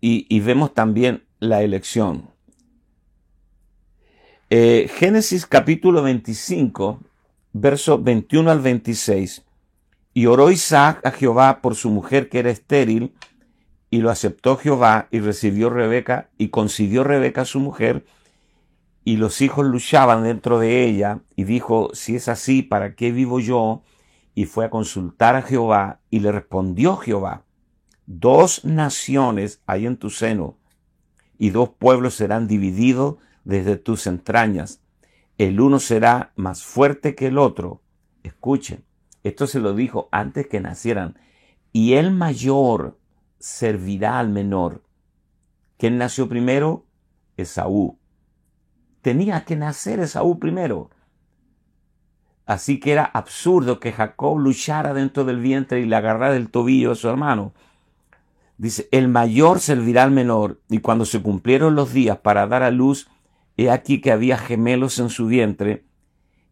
[0.00, 2.30] y, vemos también la elección.
[4.48, 7.00] Eh, Génesis capítulo 25,
[7.52, 9.44] verso 21 al 26.
[10.14, 13.12] Y oró Isaac a Jehová por su mujer que era estéril,
[13.90, 18.06] y lo aceptó Jehová, y recibió Rebeca, y concibió Rebeca a su mujer,
[19.04, 23.40] y los hijos luchaban dentro de ella, y dijo, si es así, ¿para qué vivo
[23.40, 23.82] yo?
[24.38, 27.44] Y fue a consultar a Jehová y le respondió Jehová,
[28.06, 30.56] dos naciones hay en tu seno
[31.38, 34.80] y dos pueblos serán divididos desde tus entrañas.
[35.38, 37.82] El uno será más fuerte que el otro.
[38.22, 38.84] Escuchen,
[39.24, 41.18] esto se lo dijo antes que nacieran.
[41.72, 42.96] Y el mayor
[43.40, 44.84] servirá al menor.
[45.78, 46.86] ¿Quién nació primero?
[47.36, 47.98] Esaú.
[49.02, 50.90] Tenía que nacer Esaú primero.
[52.48, 56.92] Así que era absurdo que Jacob luchara dentro del vientre y le agarrara el tobillo
[56.92, 57.52] a su hermano.
[58.56, 62.70] Dice, el mayor servirá al menor, y cuando se cumplieron los días para dar a
[62.70, 63.10] luz,
[63.58, 65.84] he aquí que había gemelos en su vientre,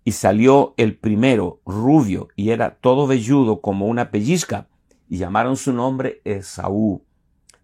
[0.04, 4.68] y salió el primero, rubio, y era todo velludo como una pellizca,
[5.09, 7.04] y llamaron su nombre Esaú.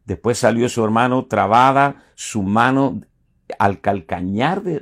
[0.07, 3.03] Después salió su hermano, trabada su mano
[3.59, 4.81] al calcañar de,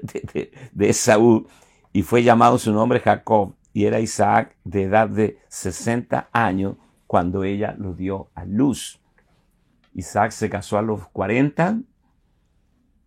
[0.71, 1.49] de Esaú,
[1.93, 6.77] y fue llamado su nombre Jacob, y era Isaac de edad de 60 años
[7.07, 9.01] cuando ella lo dio a luz.
[9.95, 11.81] Isaac se casó a los 40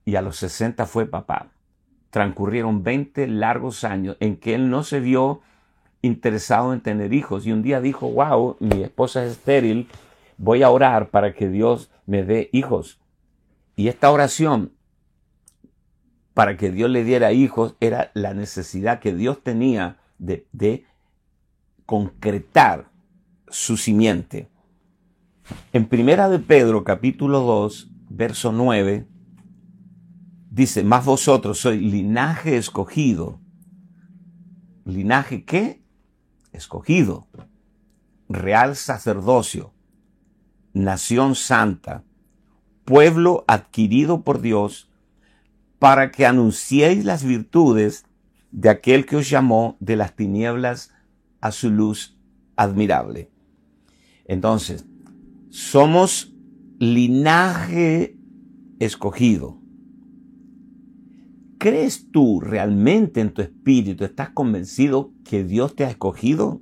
[0.06, 1.52] y a los 60 fue papá.
[2.10, 5.42] Transcurrieron 20 largos años en que él no se vio
[6.02, 9.88] interesado en tener hijos y un día dijo, wow, mi esposa es estéril,
[10.38, 13.00] voy a orar para que Dios me dé hijos.
[13.76, 14.74] Y esta oración
[16.34, 20.86] para que Dios le diera hijos era la necesidad que Dios tenía de,
[21.86, 22.90] concretar
[23.50, 24.50] su simiente.
[25.74, 29.08] En Primera de Pedro capítulo 2, verso 9,
[30.50, 33.40] dice, más vosotros sois linaje escogido.
[34.86, 35.84] ¿Linaje qué?
[36.52, 37.28] Escogido.
[38.30, 39.74] Real sacerdocio.
[40.74, 42.04] Nación santa.
[42.86, 44.90] Pueblo adquirido por Dios
[45.84, 48.06] para que anunciéis las virtudes
[48.52, 50.94] de aquel que os llamó de las tinieblas
[51.42, 52.18] a su luz
[52.56, 53.30] admirable.
[54.24, 54.86] Entonces,
[55.50, 56.34] somos
[56.80, 58.18] linaje
[58.80, 59.60] escogido.
[61.58, 64.06] ¿Crees tú realmente en tu espíritu?
[64.06, 66.62] ¿Estás convencido que Dios te ha escogido?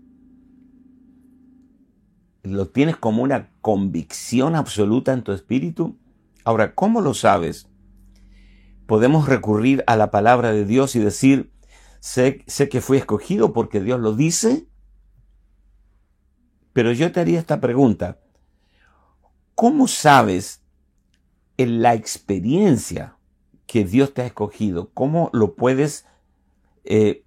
[2.41, 5.95] ¿Lo tienes como una convicción absoluta en tu espíritu?
[6.43, 7.70] Ahora, ¿cómo lo sabes?
[8.91, 11.49] Podemos recurrir a la palabra de Dios y decir,
[12.01, 14.67] sé, sé que fui escogido porque Dios lo dice.
[16.73, 18.19] Pero yo te haría esta pregunta.
[19.55, 20.61] ¿Cómo sabes
[21.55, 23.15] en la experiencia
[23.65, 24.91] que Dios te ha escogido?
[24.93, 26.05] ¿Cómo lo puedes,
[26.83, 27.23] eh,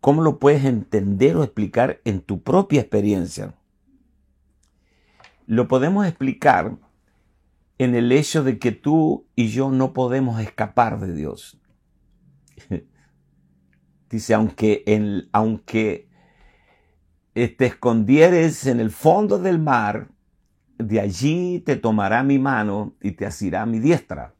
[0.00, 3.56] cómo lo puedes entender o explicar en tu propia experiencia?
[5.46, 6.78] Lo podemos explicar
[7.78, 11.60] en el hecho de que tú y yo no podemos escapar de Dios.
[14.10, 14.84] Dice, aunque,
[15.32, 16.08] aunque
[17.34, 20.08] te escondieres en el fondo del mar,
[20.78, 24.34] de allí te tomará mi mano y te asirá mi diestra.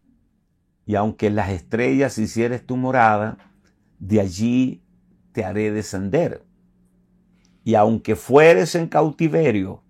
[0.86, 3.38] Y aunque las estrellas hicieres tu morada,
[3.98, 4.82] de allí
[5.32, 6.44] te haré descender.
[7.62, 9.84] Y aunque fueres en cautiverio,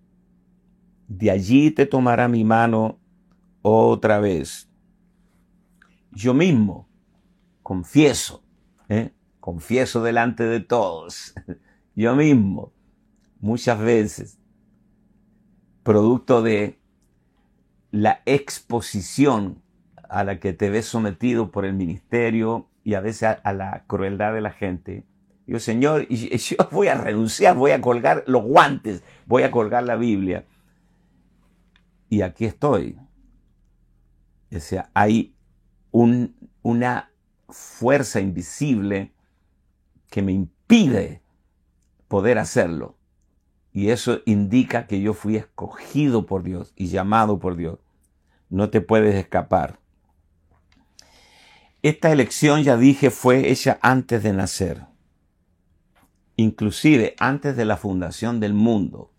[1.07, 2.99] de allí te tomará mi mano
[3.71, 4.69] otra vez.
[6.13, 6.89] Yo mismo
[7.63, 8.43] confieso,
[8.89, 9.13] ¿eh?
[9.41, 11.35] confieso delante de todos,
[11.95, 12.73] yo mismo,
[13.41, 14.39] muchas veces,
[15.83, 16.79] producto de
[17.91, 19.63] la exposición
[20.09, 24.33] a la que te ves sometido por el ministerio y a veces a, la crueldad
[24.33, 25.05] de la gente.
[25.47, 29.97] Digo, Señor, yo voy a renunciar, voy a colgar los guantes, voy a colgar la
[29.97, 30.45] Biblia.
[32.09, 32.97] Y aquí estoy.
[34.55, 35.35] O sea, hay
[35.91, 37.11] una
[37.49, 39.13] fuerza invisible
[40.11, 41.23] que me impide
[42.09, 42.97] poder hacerlo.
[43.73, 47.79] Y eso indica que yo fui escogido por Dios y llamado por Dios.
[48.49, 49.79] No te puedes escapar.
[51.83, 54.87] Esta elección, ya dije, fue hecha antes de nacer.
[56.37, 59.13] Inclusive antes de la fundación del mundo.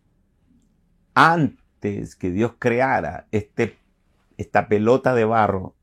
[1.14, 3.78] Antes que Dios creara este,
[4.40, 5.76] esta pelota de barro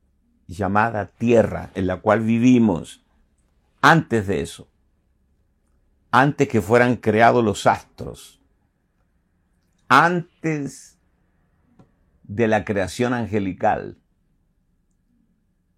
[0.47, 3.05] llamada tierra en la cual vivimos.
[3.81, 4.69] Antes de eso.
[6.11, 8.41] Antes que fueran creados los astros.
[9.89, 10.99] Antes
[12.25, 13.99] de la creación angelical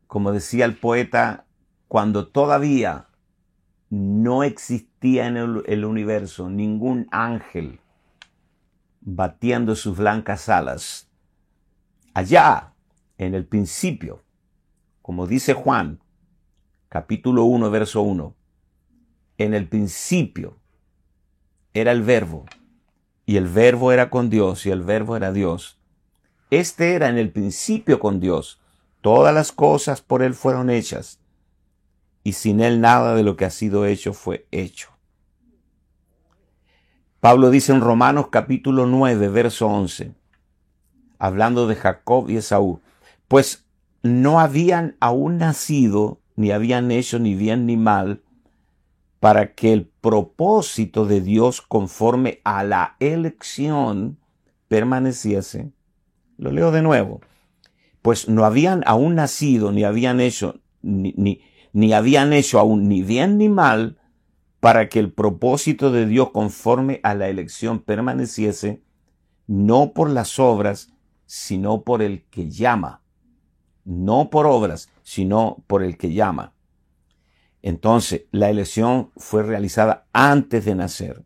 [0.09, 1.45] como decía el poeta,
[1.87, 3.09] cuando todavía
[3.91, 7.81] no existía en el, universo ningún ángel
[9.03, 11.08] batiendo sus blancas alas,
[12.19, 12.75] allá
[13.17, 14.25] en el principio,
[15.03, 16.01] como dice Juan,
[16.89, 18.35] capítulo 1, verso 1,
[19.39, 20.59] en el principio
[21.75, 22.45] era el verbo,
[23.25, 25.79] y el verbo era con Dios, y el verbo era Dios.
[26.51, 28.61] Este era en el principio con Dios.
[29.01, 31.21] Todas las cosas por Él fueron hechas,
[32.25, 34.89] y sin Él nada de lo que ha sido hecho fue hecho.
[37.21, 40.18] Pablo dice en Romanos capítulo 9, verso 11,
[41.19, 42.81] hablando de Jacob y Esaú,
[43.27, 43.67] pues
[44.03, 48.23] no habían aún nacido, ni habían hecho ni bien ni mal,
[49.21, 54.19] para que el propósito de Dios conforme a la elección
[54.69, 55.73] permaneciese.
[56.37, 57.21] Lo leo de nuevo
[58.03, 61.43] pues no habían aún nacido, ni habían hecho, ni, ni,
[61.73, 63.99] ni habían hecho aún ni bien ni mal,
[64.61, 68.83] para que el propósito de Dios conforme a la elección permaneciese,
[69.47, 70.91] no por las obras,
[71.29, 73.03] sino por el que llama.
[73.85, 76.55] No por obras, sino por el que llama.
[77.63, 81.25] Entonces, la elección fue realizada antes de nacer.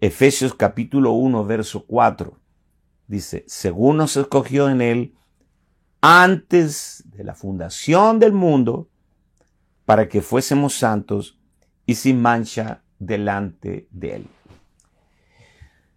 [0.00, 2.40] Efesios capítulo 1, verso 4
[3.06, 5.14] dice, según nos escogió en él
[6.00, 8.88] antes de la fundación del mundo,
[9.84, 11.38] para que fuésemos santos
[11.86, 14.26] y sin mancha delante de Él.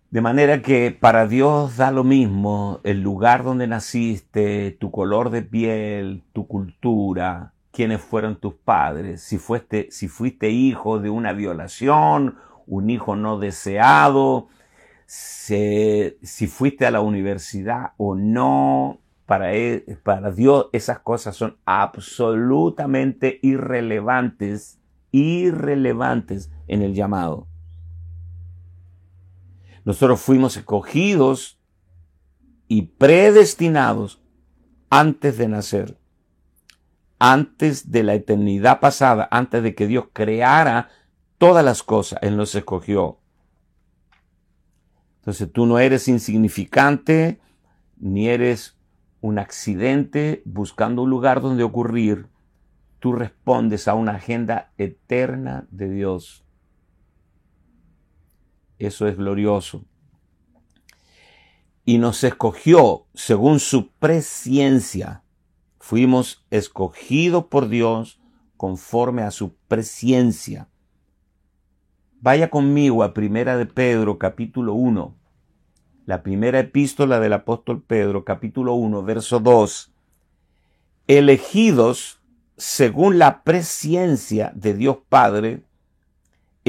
[0.09, 5.41] De manera que para Dios da lo mismo el lugar donde naciste, tu color de
[5.41, 12.37] piel, tu cultura, quiénes fueron tus padres, si fuiste, si fuiste hijo de una violación,
[12.67, 14.47] un hijo no deseado,
[15.05, 23.39] si fuiste a la universidad o no, para, él, para Dios esas cosas son absolutamente
[23.41, 24.79] irrelevantes,
[25.11, 27.47] irrelevantes en el llamado.
[29.87, 31.61] Nosotros fuimos escogidos
[32.67, 34.21] y predestinados
[34.89, 35.97] antes de nacer,
[37.19, 40.89] antes de la eternidad pasada, antes de que Dios creara
[41.37, 43.19] todas las cosas, Él nos escogió.
[45.19, 47.39] Entonces tú no eres insignificante,
[47.95, 48.77] ni eres
[49.21, 52.27] un accidente buscando un lugar donde ocurrir,
[52.99, 56.43] tú respondes a una agenda eterna de Dios.
[58.79, 59.83] Eso es glorioso.
[61.85, 65.23] Y nos escogió según su presciencia.
[65.79, 68.19] Fuimos escogidos por Dios
[68.57, 70.67] conforme a su presciencia.
[72.19, 75.15] Vaya conmigo a Primera de Pedro capítulo 1
[76.07, 79.91] la primera epístola del apóstol Pedro, capítulo 1, verso 2,
[81.07, 82.21] elegidos
[82.55, 85.63] según la presciencia de Dios Padre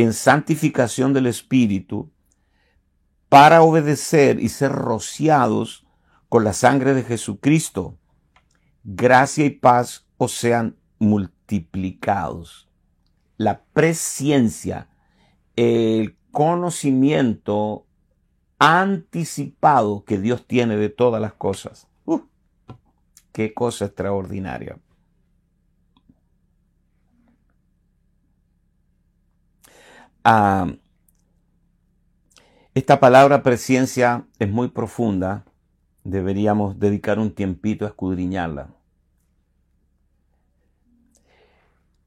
[0.03, 2.13] en santificación del Espíritu,
[3.29, 5.85] para obedecer y ser rociados
[6.29, 7.99] con la sangre de Jesucristo.
[8.85, 12.69] Gracia y paz os sean multiplicados.
[13.39, 14.89] La presciencia,
[15.57, 17.85] el conocimiento
[18.61, 21.89] anticipado que Dios tiene de todas las cosas.
[22.05, 22.21] Uh,
[23.33, 24.79] qué cosa extraordinaria.
[32.75, 35.47] Esta palabra presencia es muy profunda.
[36.05, 38.69] Deberíamos dedicar un tiempito a escudriñarla.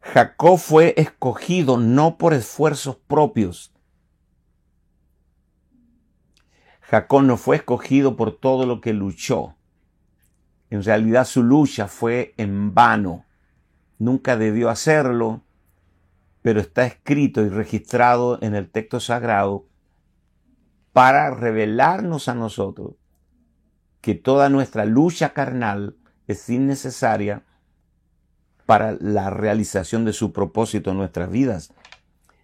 [0.02, 3.74] Jacob fue escogido no por esfuerzos propios.
[6.82, 9.56] Jacob no fue escogido por todo lo que luchó.
[10.70, 13.26] En realidad su lucha fue en vano.
[13.98, 15.42] Nunca debió hacerlo,
[16.42, 19.68] pero está escrito y registrado en el texto sagrado
[20.94, 22.96] para revelarnos a nosotros
[24.02, 25.96] que toda nuestra lucha carnal
[26.28, 27.44] es innecesaria
[28.66, 31.74] para la realización de su propósito en nuestras vidas.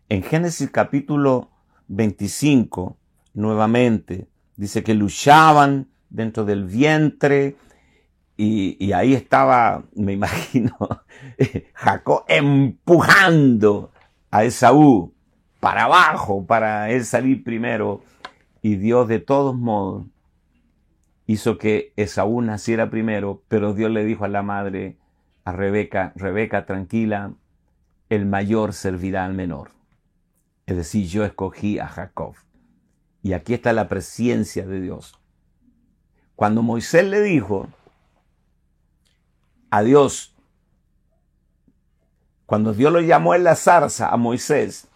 [0.09, 1.49] En Génesis capítulo
[1.87, 2.97] 25,
[3.33, 7.55] nuevamente, dice que luchaban dentro del vientre
[8.37, 10.77] y, ahí estaba, me imagino,
[11.73, 13.91] Jacob empujando
[14.29, 15.13] a Esaú
[15.59, 18.01] para abajo para él salir primero
[18.61, 20.05] y Dios de todos modos
[21.25, 24.97] hizo que Esaú naciera primero, pero Dios le dijo a la madre,
[25.43, 27.33] a Rebeca, Rebeca, tranquila,
[28.09, 29.71] el mayor servirá al menor.
[30.65, 32.35] Es decir, yo escogí a Jacob.
[33.21, 35.19] Y aquí está la presencia de Dios.
[36.35, 37.67] Cuando Moisés le dijo
[39.69, 40.35] a Dios,
[42.45, 44.87] cuando Dios lo llamó en la zarza a Moisés,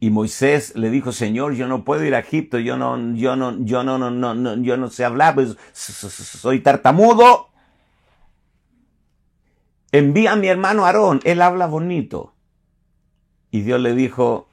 [0.00, 3.58] y Moisés le dijo, Señor, yo no puedo ir a Egipto, yo no, yo no,
[3.64, 7.48] yo no, no, no, no yo no sé hablar, pues, soy tartamudo
[9.92, 12.34] envía a mi hermano Aarón, él habla bonito.
[13.50, 14.48] Y Dios le dijo,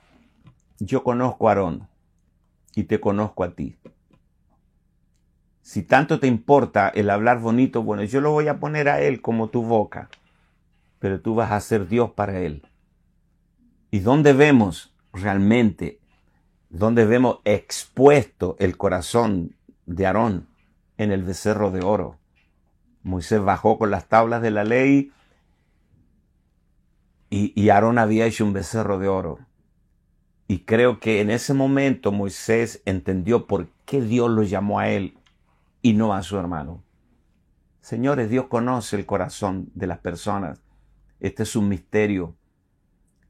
[0.80, 1.88] yo conozco a Aarón
[2.76, 3.76] y te conozco a ti.
[5.66, 9.20] Si tanto te importa el hablar bonito, bueno, yo lo voy a poner a él
[9.20, 10.10] como tu boca,
[11.00, 12.62] pero tú vas a ser Dios para él.
[13.90, 16.00] ¿Y dónde vemos realmente,
[16.70, 19.56] dónde vemos expuesto el corazón
[19.88, 20.48] de Aarón?
[21.00, 22.20] En el becerro de oro.
[23.02, 25.12] Moisés bajó con las tablas de la ley
[27.32, 29.40] y, Aarón había hecho un becerro de oro.
[30.48, 35.18] Y creo que en ese momento Moisés entendió por qué Dios lo llamó a él
[35.86, 36.84] y no a su hermano.
[37.80, 40.60] Señores, Dios conoce el corazón de las personas.
[41.20, 42.36] Este es un misterio.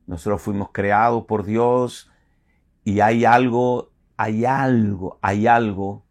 [0.07, 2.09] Nosotros fuimos creados por Dios
[2.85, 6.05] y hay algo, hay algo, hay algo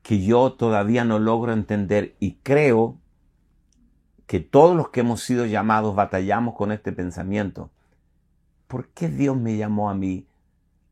[0.00, 2.96] que yo todavía no logro entender y creo
[4.26, 7.70] que todos los que hemos sido llamados batallamos con este pensamiento.
[8.68, 10.26] ¿Por qué Dios me llamó a mí?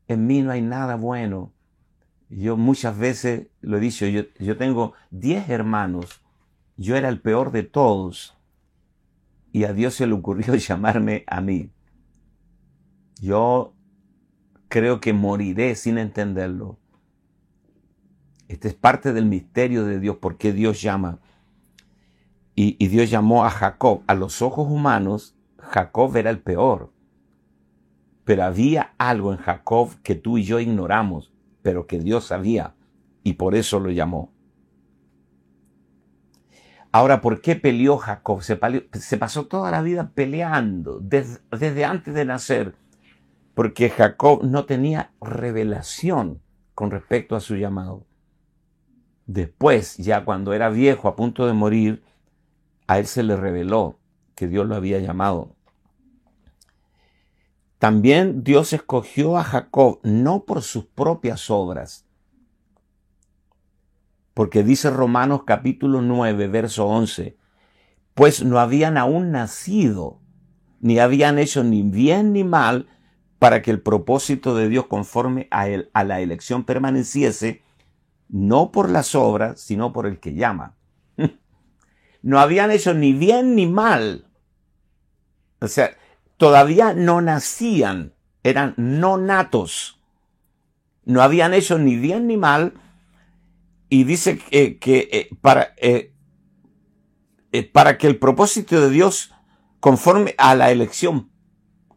[0.07, 1.51] En mí no hay nada bueno.
[2.29, 6.21] Yo muchas veces lo he dicho, yo, tengo 10 hermanos,
[6.77, 8.37] yo era el peor de todos
[9.51, 11.71] y a Dios se le ocurrió llamarme a mí.
[13.19, 13.73] Yo
[14.67, 16.77] creo que moriré sin entenderlo.
[18.47, 21.19] Este es parte del misterio de Dios, por qué Dios llama
[22.61, 24.01] y, Dios llamó a Jacob.
[24.05, 26.91] A los ojos humanos, Jacob era el peor.
[28.25, 31.31] Pero había algo en Jacob que tú y yo ignoramos,
[31.69, 32.73] pero que Dios sabía
[33.21, 34.33] y por eso lo llamó.
[36.91, 38.41] Ahora, ¿por qué peleó Jacob?
[38.41, 38.55] Se,
[39.17, 42.73] pasó toda la vida peleando desde antes de nacer,
[43.53, 46.41] porque Jacob no tenía revelación
[46.73, 48.07] con respecto a su llamado.
[49.27, 52.01] Después, ya cuando era viejo, a punto de morir,
[52.87, 53.99] a él se le reveló
[54.33, 55.55] que Dios lo había llamado.
[57.79, 62.05] También Dios escogió a Jacob no por sus propias obras,
[64.33, 67.37] porque dice Romanos capítulo 9, verso 11,
[68.13, 70.19] pues no habían aún nacido,
[70.81, 72.89] ni habían hecho ni bien ni mal,
[73.39, 77.63] para que el propósito de Dios conforme a, él, a la elección permaneciese,
[78.27, 80.75] no por las obras, sino por el que llama
[82.21, 84.27] no habían hecho ni bien ni mal.
[85.61, 85.91] O sea,
[86.39, 90.01] todavía no nacían, eran no natos.
[91.03, 92.73] No habían hecho ni bien ni mal.
[93.89, 94.79] Y dice que,
[95.11, 95.29] eh,
[95.77, 96.13] eh,
[97.51, 99.31] eh, para que el propósito de Dios
[99.81, 101.29] conforme a la elección,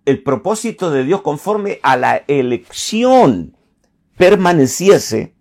[0.07, 3.57] el propósito de Dios conforme a la elección
[4.17, 5.37] permaneciese,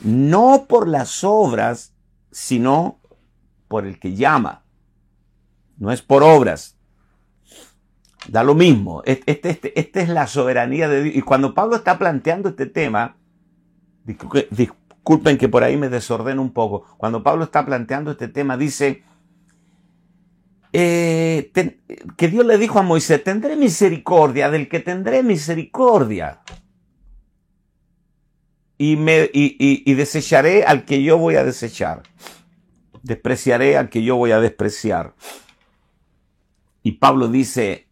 [0.00, 1.94] no por las obras,
[2.30, 3.00] sino
[3.68, 4.64] por el que llama.
[5.76, 6.75] No es por obras.
[8.28, 9.02] Da lo mismo.
[9.04, 11.16] Esta este, este, es la soberanía de Dios.
[11.16, 13.16] Y cuando Pablo está planteando este tema,
[14.04, 16.84] disculpen que por ahí me desordeno un poco.
[16.96, 19.04] Cuando Pablo está planteando este tema, dice
[20.72, 21.50] eh,
[22.16, 26.40] que Dios le dijo a Moisés, tendré misericordia del que tendré misericordia.
[28.78, 32.02] Y, me, y desecharé al que yo voy a desechar.
[33.02, 35.14] Despreciaré al que yo voy a despreciar.
[36.82, 37.85] Y Pablo dice,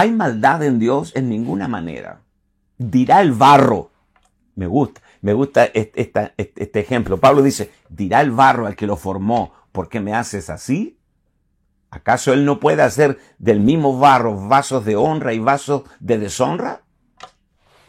[0.00, 1.12] ¿hay maldad en Dios?
[1.14, 2.22] En ninguna manera.
[2.78, 3.90] Dirá el barro.
[4.54, 7.18] Me gusta, me gusta este, este, ejemplo.
[7.18, 10.98] Pablo dice, dirá el barro al que lo formó, ¿por qué me haces así?
[11.90, 16.82] ¿Acaso él no puede hacer del mismo barro vasos de honra y vasos de deshonra?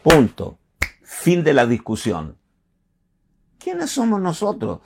[0.03, 0.59] Punto.
[1.03, 2.37] Fin de la discusión.
[3.57, 4.79] ¿Quiénes somos nosotros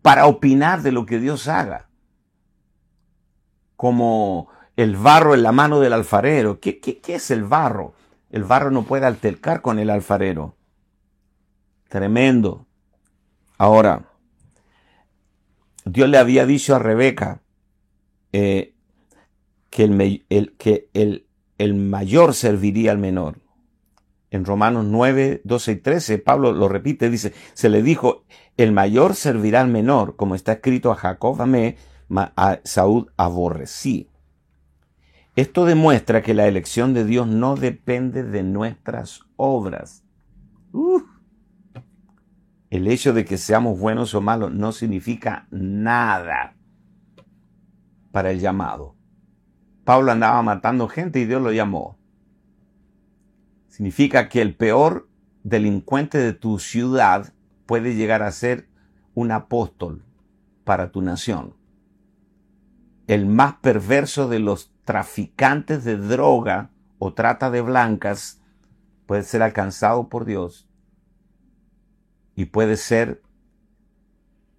[0.00, 1.90] para opinar de lo que Dios haga?
[3.82, 4.46] como
[4.82, 6.60] el barro en la mano del alfarero.
[6.60, 7.94] ¿Qué, es el barro?
[8.30, 10.56] El barro no puede altercar con el alfarero.
[11.88, 12.66] Tremendo.
[13.58, 14.08] Ahora,
[15.84, 17.42] Dios le había dicho a Rebeca
[18.32, 18.74] eh,
[19.70, 19.84] que,
[20.94, 23.38] el, mayor serviría al menor.
[24.30, 28.24] En Romanos 9, 12 y 13, Pablo lo repite, dice, se le dijo,
[28.56, 31.38] el mayor servirá al menor, como está escrito a Jacob
[32.16, 34.08] a Saúl aborrecí.
[35.34, 40.04] Esto demuestra que la elección de Dios no depende de nuestras obras.
[42.68, 46.54] El hecho de que seamos buenos o malos no significa nada
[48.10, 48.94] para el llamado.
[49.84, 51.98] Pablo andaba matando gente y Dios lo llamó.
[53.68, 55.08] Significa que el peor
[55.44, 57.32] delincuente de tu ciudad
[57.64, 58.68] puede llegar a ser
[59.14, 60.04] un apóstol
[60.64, 61.54] para tu nación
[63.06, 68.40] el más perverso de los traficantes de droga o trata de blancas
[69.06, 70.68] puede ser alcanzado por Dios
[72.34, 73.22] y puede ser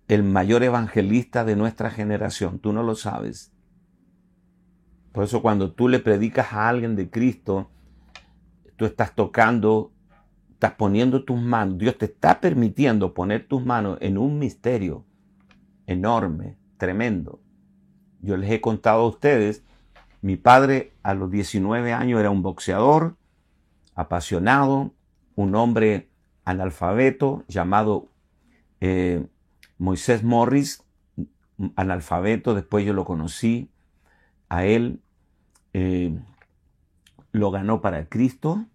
[0.08, 2.60] el mayor evangelista de nuestra generación.
[2.60, 3.52] Tú no lo sabes.
[5.12, 7.70] Por eso cuando tú le predicas a alguien de Cristo,
[8.76, 9.92] tú estás tocando,
[10.52, 15.06] estás poniendo tus manos, Dios te está permitiendo poner tus manos en un misterio
[15.86, 17.42] enorme, tremendo.
[18.22, 19.64] Yo les he contado a ustedes,
[20.24, 23.18] mi padre a los 19 años era un boxeador,
[23.94, 24.94] apasionado,
[25.36, 26.10] un hombre
[26.46, 28.08] analfabeto llamado
[28.80, 29.28] eh,
[29.78, 30.82] Moisés Morris,
[31.76, 33.70] analfabeto, después yo lo conocí,
[34.48, 35.02] a él
[35.74, 36.18] eh,
[37.34, 38.66] lo ganó para Cristo.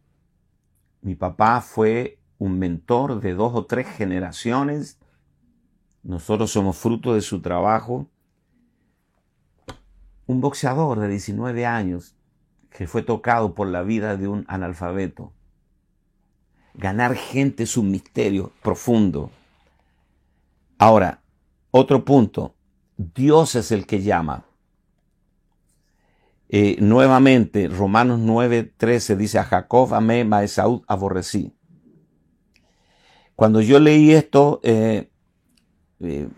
[1.01, 4.99] Mi papá fue un mentor de dos o tres generaciones.
[6.03, 8.07] Nosotros somos fruto de su trabajo
[10.29, 12.15] un boxeador de 19 años
[12.71, 15.33] que fue tocado por la vida de un analfabeto.
[16.75, 19.31] Ganar gente es un misterio profundo.
[20.79, 21.23] Ahora,
[21.71, 22.55] otro punto,
[22.97, 24.45] Dios es el que llama.
[26.51, 31.55] Eh, nuevamente, Romanos 9:13 dice, a Jacob amé, a Esaú aborrecí.
[33.35, 35.11] Cuando yo leí esto, eh,
[36.01, 36.29] eh,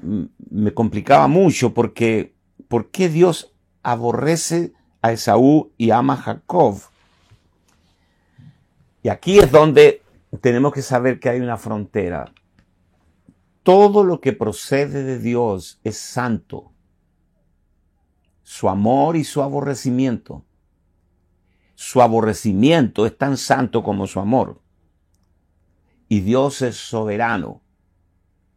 [0.51, 2.37] me complicaba mucho porque,
[2.69, 3.53] ¿por qué Dios
[3.83, 4.73] aborrece
[5.03, 6.81] a Esaú y ama a Jacob.
[9.03, 10.03] Y aquí es donde
[10.41, 12.33] tenemos que saber que hay una frontera.
[13.63, 16.73] Todo lo que procede de Dios es santo.
[18.43, 20.45] Su amor y su aborrecimiento.
[21.75, 24.61] Su aborrecimiento es tan santo como su amor.
[26.09, 27.63] Y Dios es soberano.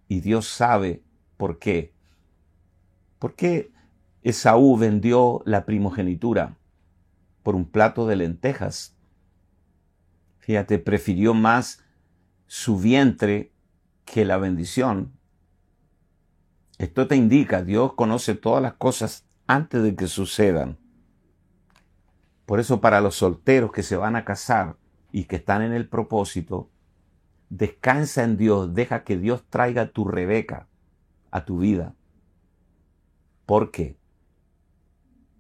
[0.08, 1.04] Y Dios sabe
[1.38, 1.94] por qué.
[3.20, 3.73] ¿Por qué
[4.24, 6.58] Esaú vendió la primogenitura
[7.44, 8.96] por un plato de lentejas.
[10.40, 11.84] Fíjate, prefirió más
[12.48, 13.52] su vientre
[14.06, 15.12] que la bendición.
[16.78, 20.78] Esto te indica, Dios conoce todas las cosas antes de que sucedan.
[22.46, 24.78] Por eso para los solteros que se van a casar
[25.12, 26.70] y que están en el propósito,
[27.50, 30.68] descansa en Dios, deja que Dios traiga tu Rebeca
[31.30, 31.96] a tu vida.
[33.46, 33.98] ¿Por qué?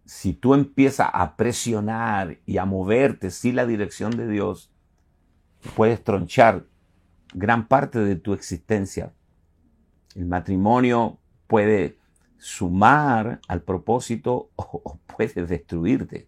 [0.05, 4.71] Si tú empiezas a presionar y a moverte sin la dirección de Dios,
[5.75, 6.65] puedes tronchar
[7.33, 9.13] gran parte de tu existencia.
[10.15, 11.97] El matrimonio puede
[12.37, 16.27] sumar al propósito o, puede destruirte.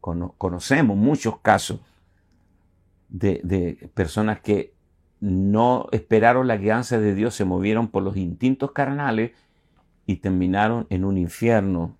[0.00, 1.80] conocemos muchos casos
[3.08, 4.74] de, de personas que
[5.20, 9.32] no esperaron la guianza de Dios, se movieron por los instintos carnales
[10.06, 11.96] y terminaron en un infierno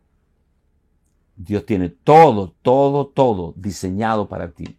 [1.37, 4.79] Dios tiene todo, todo, todo diseñado para ti.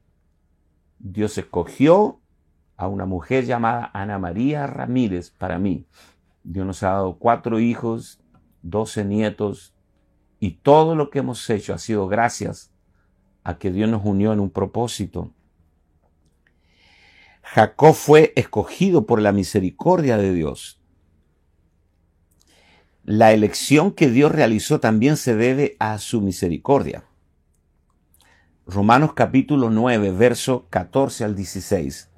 [0.99, 2.21] Dios escogió
[2.77, 5.85] a una mujer llamada Ana María Ramírez para mí.
[6.43, 8.21] Dios nos ha dado cuatro hijos,
[8.61, 9.73] doce nietos,
[10.39, 12.71] y todo lo que hemos hecho ha sido gracias
[13.43, 15.31] a que Dios nos unió en un propósito.
[17.43, 20.81] Jacob fue escogido por la misericordia de Dios.
[23.07, 27.03] La elección que Dios realizó también se debe a su misericordia.
[28.65, 32.09] Romanos capítulo 9, verso 14 al 16.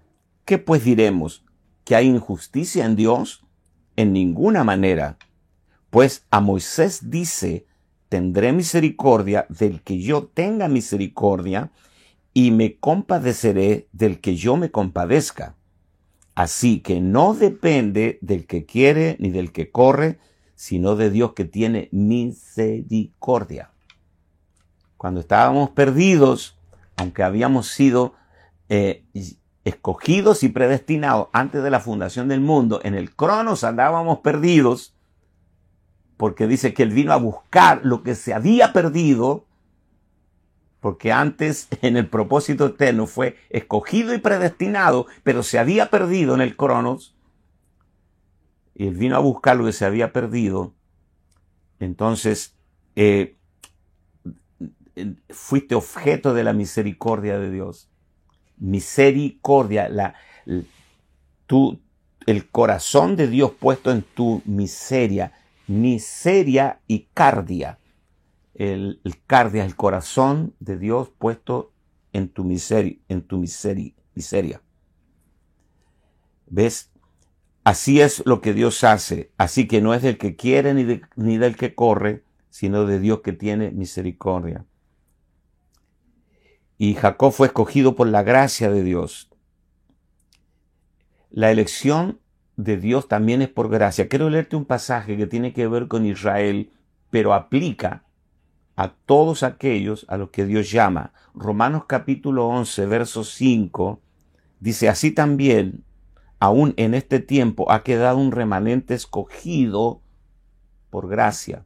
[0.46, 1.44] ¿Qué pues diremos?
[1.84, 3.44] ¿Que hay injusticia en Dios?
[3.98, 5.18] En ninguna manera.
[5.90, 7.66] Pues a Moisés dice,
[8.08, 11.70] tendré misericordia del que yo tenga misericordia,
[12.34, 15.58] y me compadeceré del que yo me compadezca.
[16.34, 20.20] Así que no depende del que quiere ni del que corre,
[20.58, 23.70] sino de Dios que tiene misericordia.
[24.98, 26.58] Cuando estábamos perdidos,
[26.96, 28.16] aunque habíamos sido
[28.68, 29.06] eh,
[29.64, 34.96] escogidos y predestinados antes de la fundación del mundo, en el cronos andábamos perdidos,
[36.18, 39.46] porque dice que Él vino a buscar lo que se había perdido,
[40.80, 46.42] porque antes en el propósito eterno fue escogido y predestinado, pero se había perdido en
[46.42, 47.16] el cronos,
[48.86, 50.76] él vino a buscar lo que se había perdido,
[51.80, 52.56] entonces
[52.96, 53.38] eh,
[55.30, 57.90] fuiste objeto de la misericordia de Dios.
[58.58, 60.16] Misericordia, la,
[61.46, 61.80] tu,
[62.26, 65.34] el corazón de Dios puesto en tu miseria,
[65.68, 67.80] miseria y cardia.
[68.54, 71.72] El, el cardia, el corazón de Dios puesto
[72.14, 74.62] en tu miseria, en tu miseria, miseria.
[76.48, 76.90] ¿Ves?
[77.68, 79.34] Así es lo que Dios hace.
[79.38, 83.20] Así que no es del que quiere ni, ni del que corre, sino de Dios
[83.20, 84.64] que tiene misericordia.
[86.78, 89.30] Y Jacob fue escogido por la gracia de Dios.
[91.30, 92.22] La elección
[92.56, 94.08] de Dios también es por gracia.
[94.08, 96.72] Quiero leerte un pasaje que tiene que ver con Israel,
[97.10, 98.06] pero aplica
[98.78, 101.12] a todos aquellos a los que Dios llama.
[101.36, 104.00] Romanos capítulo 11, verso 5,
[104.62, 105.84] dice, así también
[106.40, 110.02] aún en este tiempo ha quedado un remanente escogido
[110.90, 111.66] por gracia.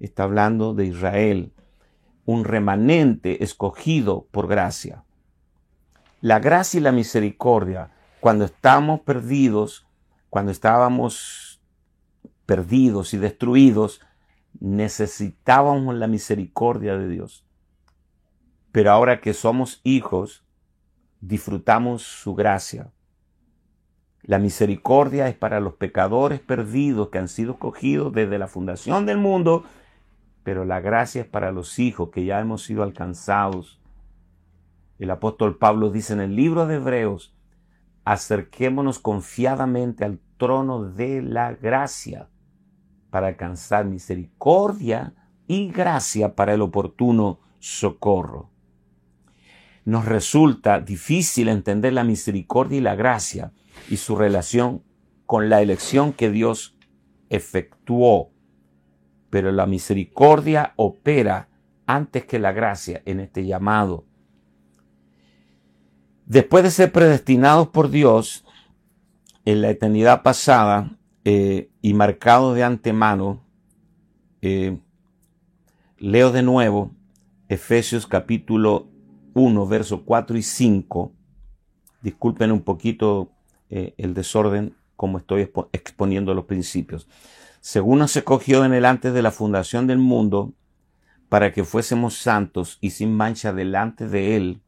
[0.00, 1.52] Está hablando de Israel,
[2.24, 5.04] un remanente escogido por gracia.
[6.20, 9.86] La gracia y la misericordia, cuando estamos perdidos,
[10.30, 11.60] cuando estábamos
[12.46, 14.00] perdidos y destruidos,
[14.60, 17.46] necesitábamos la misericordia de Dios.
[18.72, 20.44] Pero ahora que somos hijos,
[21.20, 22.93] disfrutamos su gracia.
[24.26, 29.18] La misericordia es para los pecadores perdidos que han sido cogidos desde la fundación del
[29.18, 29.64] mundo,
[30.42, 33.82] pero la gracia es para los hijos que ya hemos sido alcanzados.
[34.98, 37.36] El apóstol Pablo dice en el libro de Hebreos,
[38.06, 42.30] acerquémonos confiadamente al trono de la gracia
[43.10, 45.14] para alcanzar misericordia
[45.46, 48.50] y gracia para el oportuno socorro.
[49.84, 53.52] Nos resulta difícil entender la misericordia y la gracia
[53.88, 54.82] y su relación
[55.26, 56.76] con la elección que Dios
[57.30, 58.32] efectuó.
[59.30, 61.48] Pero la misericordia opera
[61.86, 64.06] antes que la gracia en este llamado.
[66.26, 68.44] Después de ser predestinados por Dios
[69.44, 73.44] en la eternidad pasada eh, y marcado de antemano,
[74.40, 74.78] eh,
[75.98, 76.92] leo de nuevo
[77.48, 78.88] Efesios capítulo
[79.34, 81.12] 1, versos 4 y 5.
[82.02, 83.33] Disculpen un poquito
[83.70, 87.08] eh, el desorden como estoy exponiendo los principios.
[87.60, 90.52] Según nos escogió en el antes de la fundación del mundo,
[91.28, 94.60] para que fuésemos santos y sin mancha delante de Él,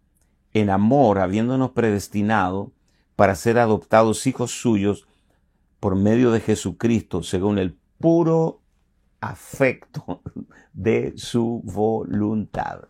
[0.52, 2.72] en amor, habiéndonos predestinado
[3.14, 5.06] para ser adoptados hijos suyos
[5.80, 8.62] por medio de Jesucristo, según el puro
[9.20, 10.22] afecto
[10.72, 12.88] de su voluntad.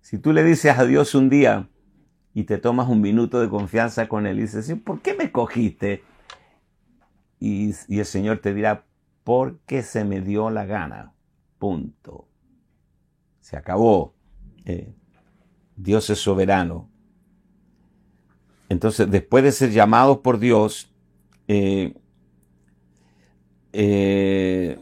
[0.00, 1.68] Si tú le dices a Dios un día,
[2.34, 6.02] y te tomas un minuto de confianza con Él y dices, ¿por qué me cogiste?
[7.38, 8.84] Y, el Señor te dirá,
[9.22, 11.14] porque se me dio la gana.
[11.58, 12.26] Punto.
[13.38, 14.14] Se acabó.
[14.64, 14.92] Eh,
[15.76, 16.90] Dios es soberano.
[18.68, 20.92] Entonces, después de ser llamados por Dios,
[21.46, 21.94] eh,
[23.72, 24.78] eh,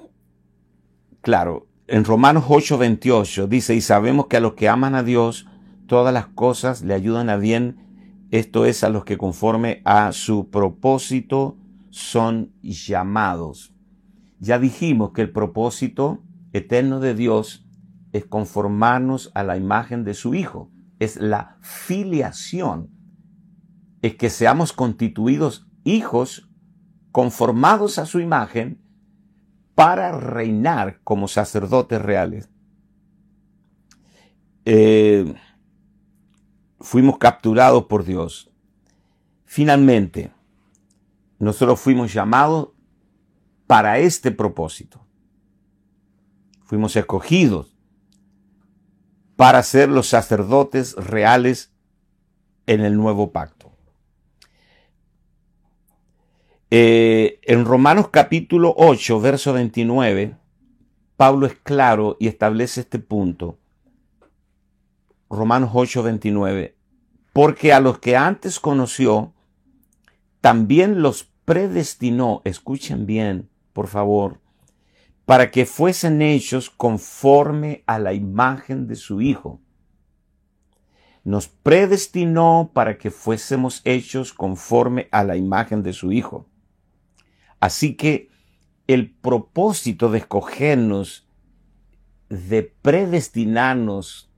[1.20, 5.46] claro, en Romanos 8:28 dice, y sabemos que a los que aman a Dios,
[5.92, 7.76] todas las cosas le ayudan a bien,
[8.30, 11.58] esto es a los que conforme a su propósito
[11.90, 13.74] son llamados.
[14.38, 16.22] Ya dijimos que el propósito
[16.54, 17.68] eterno de Dios
[18.12, 20.70] es conformarnos a la imagen de su Hijo.
[20.98, 22.88] Es la filiación.
[24.00, 26.48] Es que seamos constituidos hijos
[27.10, 28.80] conformados a su imagen
[29.74, 32.48] para reinar como sacerdotes reales.
[34.64, 35.34] Eh,
[36.82, 38.50] fuimos capturados por Dios.
[39.44, 40.32] Finalmente,
[41.38, 42.70] nosotros fuimos llamados
[43.66, 45.04] para este propósito.
[46.64, 47.76] Fuimos escogidos
[49.36, 51.72] para ser los sacerdotes reales
[52.66, 53.72] en el nuevo pacto.
[56.70, 60.36] Eh, en Romanos capítulo 8, verso 29,
[61.16, 63.58] Pablo es claro y establece este punto.
[65.32, 66.76] Romanos 8, 29.
[67.32, 69.32] Porque a los que antes conoció,
[70.42, 74.40] también los predestinó, escuchen bien, por favor,
[75.24, 79.62] para que fuesen hechos conforme a la imagen de su Hijo.
[81.24, 86.46] Nos predestinó para que fuésemos hechos conforme a la imagen de su Hijo.
[87.58, 88.28] Así que
[88.86, 91.26] el propósito de escogernos,
[92.28, 94.31] de predestinarnos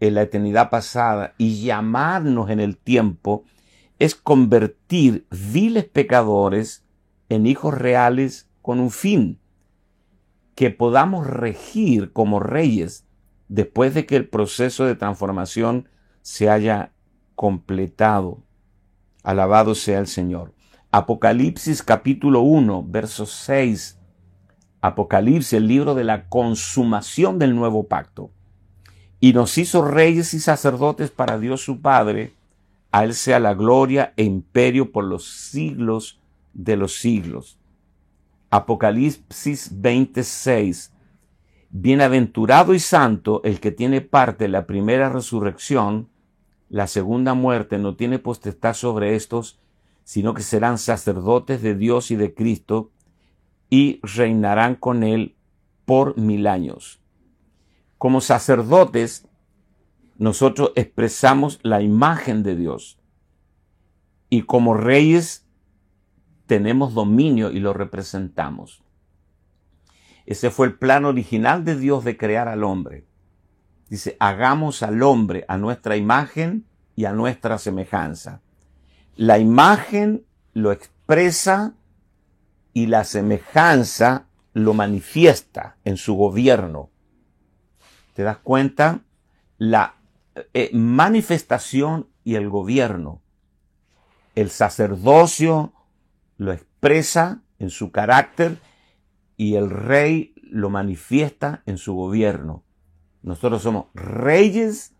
[0.00, 3.44] en la eternidad pasada y llamarnos en el tiempo,
[3.98, 6.84] es convertir viles pecadores
[7.28, 9.38] en hijos reales con un fin,
[10.54, 13.06] que podamos regir como reyes
[13.48, 15.88] después de que el proceso de transformación
[16.22, 16.92] se haya
[17.34, 18.42] completado.
[19.22, 20.54] Alabado sea el Señor.
[20.92, 23.98] Apocalipsis capítulo 1, verso 6.
[24.80, 28.30] Apocalipsis, el libro de la consumación del nuevo pacto.
[29.20, 32.32] Y nos hizo reyes y sacerdotes para Dios su Padre.
[32.90, 36.18] A Él sea la gloria e imperio por los siglos
[36.54, 37.58] de los siglos.
[38.50, 40.92] Apocalipsis 26.
[41.70, 46.08] Bienaventurado y santo el que tiene parte en la primera resurrección,
[46.68, 49.60] la segunda muerte no tiene potestad sobre estos,
[50.02, 52.90] sino que serán sacerdotes de Dios y de Cristo
[53.68, 55.36] y reinarán con Él
[55.84, 56.99] por mil años.
[58.00, 59.28] Como sacerdotes,
[60.16, 62.98] nosotros expresamos la imagen de Dios
[64.30, 65.46] y como reyes
[66.46, 68.82] tenemos dominio y lo representamos.
[70.24, 73.04] Ese fue el plan original de Dios de crear al hombre.
[73.90, 76.64] Dice, hagamos al hombre a nuestra imagen
[76.96, 78.40] y a nuestra semejanza.
[79.14, 80.24] La imagen
[80.54, 81.74] lo expresa
[82.72, 84.24] y la semejanza
[84.54, 86.88] lo manifiesta en su gobierno.
[88.20, 89.00] ¿Te das cuenta?
[89.56, 89.94] La
[90.52, 93.22] eh, manifestación y el gobierno.
[94.34, 95.72] El sacerdocio
[96.36, 98.58] lo expresa en su carácter
[99.38, 102.62] y el rey lo manifiesta en su gobierno.
[103.22, 104.92] Nosotros somos reyes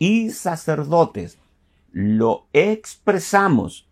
[0.00, 1.38] y sacerdotes
[1.92, 3.88] lo expresamos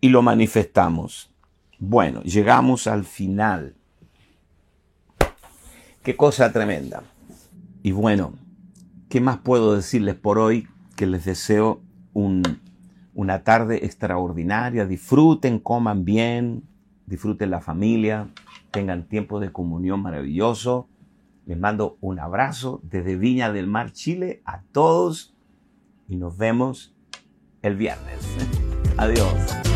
[0.00, 1.30] y lo manifestamos.
[1.78, 3.74] Bueno, llegamos al final.
[6.02, 7.02] Qué cosa tremenda.
[7.82, 8.34] Y bueno,
[9.08, 10.68] ¿qué más puedo decirles por hoy?
[10.96, 11.80] Que les deseo
[12.14, 14.86] una tarde extraordinaria.
[14.86, 16.62] Disfruten, coman bien,
[17.06, 18.28] disfruten la familia,
[18.70, 20.88] tengan tiempo de comunión maravilloso.
[21.44, 25.34] Les mando un abrazo desde Viña del Mar, Chile, a todos
[26.08, 26.94] y nos vemos
[27.62, 28.20] el viernes.
[28.96, 29.71] Adiós.